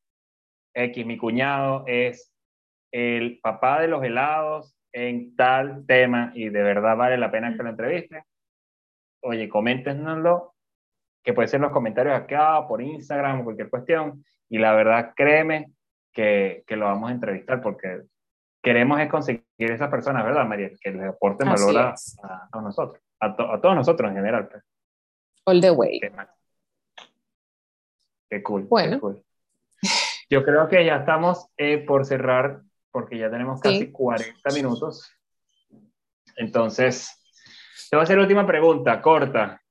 [0.74, 2.34] X, mi cuñado es
[2.92, 7.64] el papá de los helados en tal tema y de verdad vale la pena que
[7.64, 8.24] lo entreviste.
[9.22, 10.54] Oye, coméntenoslo,
[11.24, 15.72] que puede ser en los comentarios acá, por Instagram, cualquier cuestión, y la verdad, créeme
[16.14, 18.04] que, que lo vamos a entrevistar porque
[18.64, 20.70] queremos es conseguir esas personas, ¿verdad, María?
[20.82, 21.96] Que les aporten valor a,
[22.52, 24.48] a, nosotros a, todos nosotros en general.
[24.48, 24.64] Pues.
[25.46, 26.00] All the way.
[28.30, 28.64] Qué, cool.
[28.64, 29.00] Bueno.
[30.30, 32.62] Yo creo que ya estamos eh, por cerrar
[32.92, 35.10] porque ya tenemos casi 40 minutos.
[36.36, 37.18] Entonces,
[37.90, 39.62] te voy a hacer la última pregunta, corta.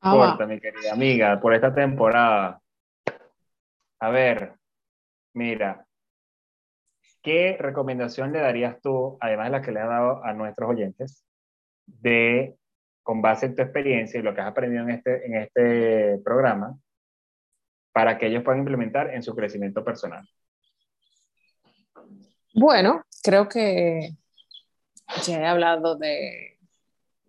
[0.00, 2.60] Ah, corta, mi querida amiga, por esta temporada.
[4.00, 4.54] A ver,
[5.32, 5.86] mira,
[7.22, 11.24] ¿qué recomendación le darías tú, además de la que le has dado a nuestros oyentes,
[11.86, 12.56] de
[13.04, 16.76] con base en tu experiencia y lo que has aprendido en este, en este programa,
[17.92, 20.28] para que ellos puedan implementar en su crecimiento personal?
[22.54, 24.16] Bueno, creo que
[25.24, 26.58] ya he hablado de,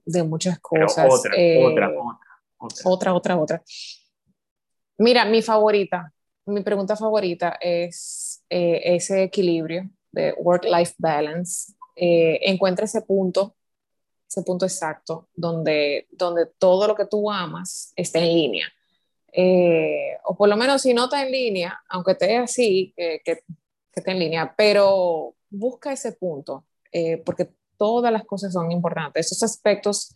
[0.05, 1.26] de muchas cosas.
[1.36, 3.63] Eh, otra, otra, otra, otra, otra,
[4.97, 6.13] Mira, mi favorita,
[6.45, 11.73] mi pregunta favorita es eh, ese equilibrio de work-life balance.
[11.97, 13.55] Eh, encuentra ese punto
[14.28, 18.67] ese punto exacto donde, donde todo lo que tú amas está en línea.
[19.32, 23.39] Eh, o por lo menos si no está en línea, aunque esté así, que, que,
[23.93, 29.28] esté en línea, pero busca ese punto, eh, porque todas las cosas son importantes.
[29.28, 30.13] Esos aspectos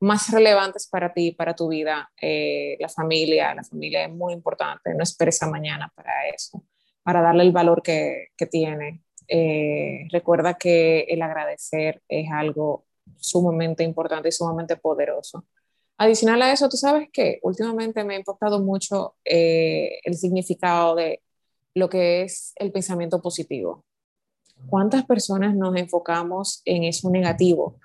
[0.00, 4.94] más relevantes para ti, para tu vida, eh, la familia, la familia es muy importante,
[4.94, 6.64] no esperes a mañana para eso,
[7.02, 9.02] para darle el valor que, que tiene.
[9.30, 12.86] eh, recuerda que el agradecer es algo
[13.16, 15.44] sumamente importante y sumamente poderoso.
[15.96, 21.22] Adicional a eso, tú sabes que últimamente me ha impactado mucho eh, el significado de
[21.74, 23.84] lo que es el pensamiento positivo.
[24.68, 27.78] ¿Cuántas personas nos enfocamos en eso negativo?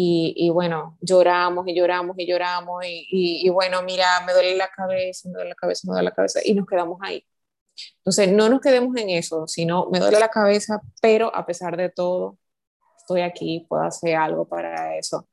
[0.00, 3.06] Y, bueno, lloramos y lloramos y lloramos y,
[3.44, 6.40] y, bueno, mira, me duele la cabeza, me duele la cabeza, me duele la cabeza
[6.44, 7.26] y nos quedamos ahí.
[7.98, 11.90] Entonces, no nos quedemos en eso, sino me duele la cabeza, pero a pesar de
[11.90, 12.38] todo,
[13.08, 15.26] estoy aquí, puedo hacer algo para eso.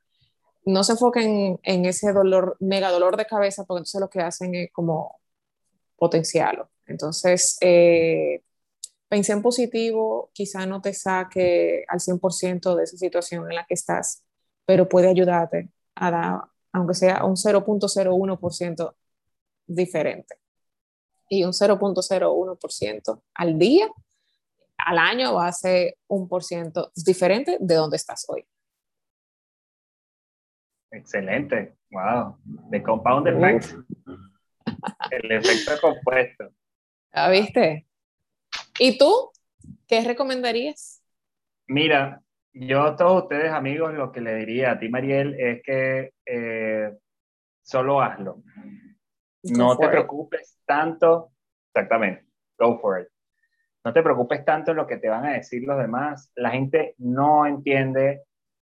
[0.64, 4.54] No se enfoquen en ese dolor, mega dolor de cabeza, porque entonces lo que hacen
[4.54, 5.20] es como
[5.96, 6.70] potenciarlo.
[6.86, 8.42] Entonces, eh,
[9.08, 13.74] pensé en positivo, quizá no te saque al 100% de esa situación en la que
[13.74, 14.22] estás,
[14.64, 16.40] pero puede ayudarte a dar,
[16.72, 18.94] aunque sea un 0.01%
[19.66, 20.36] diferente.
[21.28, 23.88] Y un 0.01% al día,
[24.86, 28.46] al año va a ser un por ciento diferente de donde estás hoy.
[30.92, 32.36] Excelente, wow,
[32.70, 33.72] de compound effect.
[35.10, 36.52] El efecto compuesto.
[37.12, 37.86] ¿Ya viste?
[38.78, 39.32] ¿Y tú?
[39.88, 41.02] ¿Qué recomendarías?
[41.66, 42.22] Mira,
[42.52, 46.96] yo a todos ustedes, amigos, lo que le diría a ti, Mariel, es que eh,
[47.60, 48.40] solo hazlo.
[49.42, 51.32] no te preocupes tanto,
[51.74, 52.24] exactamente,
[52.56, 53.15] go for it.
[53.86, 56.32] No te preocupes tanto en lo que te van a decir los demás.
[56.34, 58.24] La gente no entiende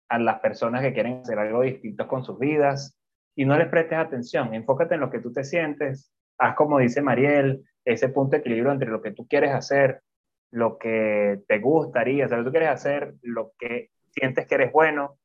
[0.08, 2.98] a las personas que quieren hacer algo distinto con sus vidas
[3.36, 4.52] y no les prestes atención.
[4.54, 6.12] Enfócate en lo que tú te sientes.
[6.36, 10.00] Haz como dice Mariel, ese punto de equilibrio entre lo que tú quieres hacer,
[10.50, 14.56] lo que te gustaría, o sea, lo que tú quieres hacer, lo que sientes que
[14.56, 15.20] eres bueno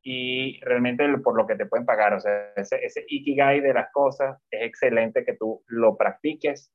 [0.00, 2.14] y realmente por lo que te pueden pagar.
[2.14, 6.70] O sea, ese, ese ikigai de las cosas es excelente que tú lo practiques.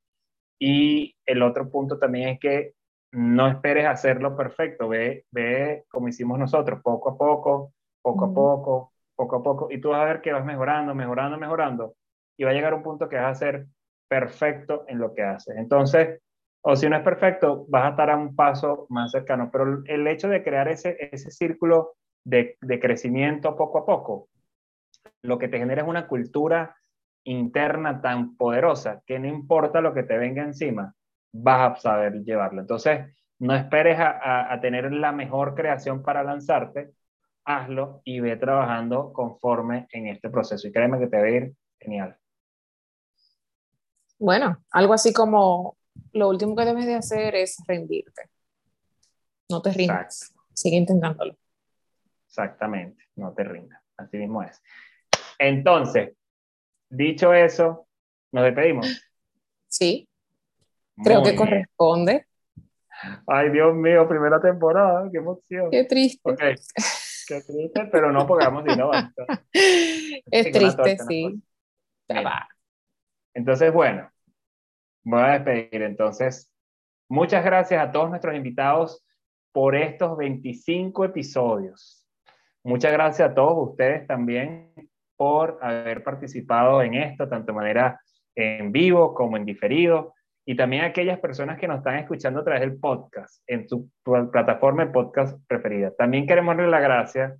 [0.59, 2.73] Y el otro punto también es que
[3.11, 8.93] no esperes hacerlo perfecto, ve, ve como hicimos nosotros, poco a poco, poco a poco,
[9.15, 11.95] poco a poco, y tú vas a ver que vas mejorando, mejorando, mejorando,
[12.37, 13.65] y va a llegar un punto que vas a ser
[14.07, 15.55] perfecto en lo que haces.
[15.57, 16.19] Entonces,
[16.61, 19.49] o si no es perfecto, vas a estar a un paso más cercano.
[19.51, 21.93] Pero el hecho de crear ese, ese círculo
[22.25, 24.27] de, de crecimiento poco a poco,
[25.21, 26.75] lo que te genera es una cultura
[27.23, 30.93] interna tan poderosa que no importa lo que te venga encima,
[31.31, 32.61] vas a saber llevarlo.
[32.61, 36.91] Entonces, no esperes a, a, tener la mejor creación para lanzarte,
[37.45, 40.67] hazlo y ve trabajando conforme en este proceso.
[40.67, 42.17] Y créeme que te va a ir genial.
[44.17, 45.77] Bueno, algo así como
[46.11, 48.29] lo último que debes de hacer es rendirte.
[49.49, 50.33] No te rindas.
[50.53, 51.37] Sigue intentándolo.
[52.27, 53.81] Exactamente, no te rindas.
[53.97, 54.61] Así mismo es.
[55.39, 56.15] Entonces,
[56.89, 57.87] dicho eso,
[58.31, 59.03] nos despedimos.
[59.67, 60.07] Sí,
[61.03, 62.25] creo que corresponde.
[63.27, 65.71] Ay, Dios mío, primera temporada, qué emoción.
[65.71, 66.35] Qué triste.
[67.27, 68.91] Qué triste, pero no pongamos no
[69.53, 71.41] Es triste, sí.
[73.33, 74.11] Entonces, bueno,
[75.03, 75.83] voy a despedir.
[75.83, 76.51] Entonces,
[77.07, 79.05] muchas gracias a todos nuestros invitados
[79.51, 82.05] por estos 25 episodios.
[82.63, 84.68] Muchas gracias a todos ustedes también
[85.19, 87.99] por haber participado en esto, tanto de manera
[88.35, 90.13] en vivo como en diferido,
[90.45, 93.89] y también a aquellas personas que nos están escuchando a través del podcast, en su
[94.31, 95.91] plataforma de podcast preferida.
[95.97, 97.37] También queremos darle las gracias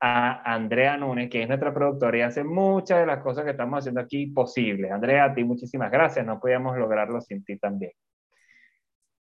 [0.00, 3.80] a Andrea Núñez, que es nuestra productora y hace muchas de las cosas que estamos
[3.80, 4.90] haciendo aquí posibles.
[4.90, 7.92] Andrea, a ti muchísimas gracias, no podíamos lograrlo sin ti también.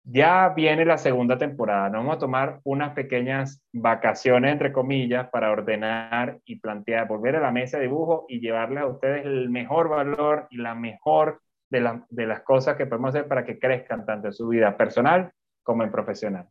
[0.04, 5.52] Ya viene la segunda temporada, nos vamos a tomar unas pequeñas vacaciones, entre comillas, para
[5.52, 9.90] ordenar y plantear, volver a la mesa de dibujo y llevarles a ustedes el mejor
[9.90, 14.28] valor y la mejor de, de las cosas que podemos hacer para que crezcan tanto
[14.28, 15.32] en su vida personal
[15.62, 16.48] como en profesional.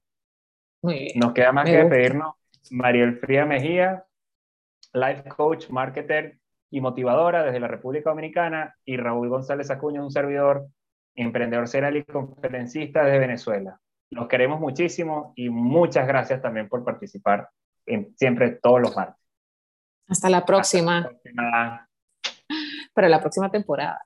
[0.83, 2.35] Nos queda más que despedirnos.
[2.71, 4.05] Mariel Fría Mejía,
[4.93, 6.39] life coach, marketer
[6.71, 10.69] y motivadora desde la República Dominicana, y Raúl González Acuña, un servidor,
[11.23, 13.81] emprendedor serial y conferencista desde Venezuela.
[14.11, 17.51] Los queremos muchísimo y muchas gracias también por participar
[17.87, 19.23] en, siempre todos los martes.
[20.09, 20.99] Hasta la próxima.
[20.99, 21.89] Hasta la próxima.
[22.95, 24.01] Para la próxima temporada.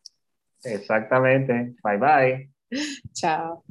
[0.64, 1.74] Exactamente.
[1.82, 2.50] Bye bye.
[3.12, 3.64] Chao.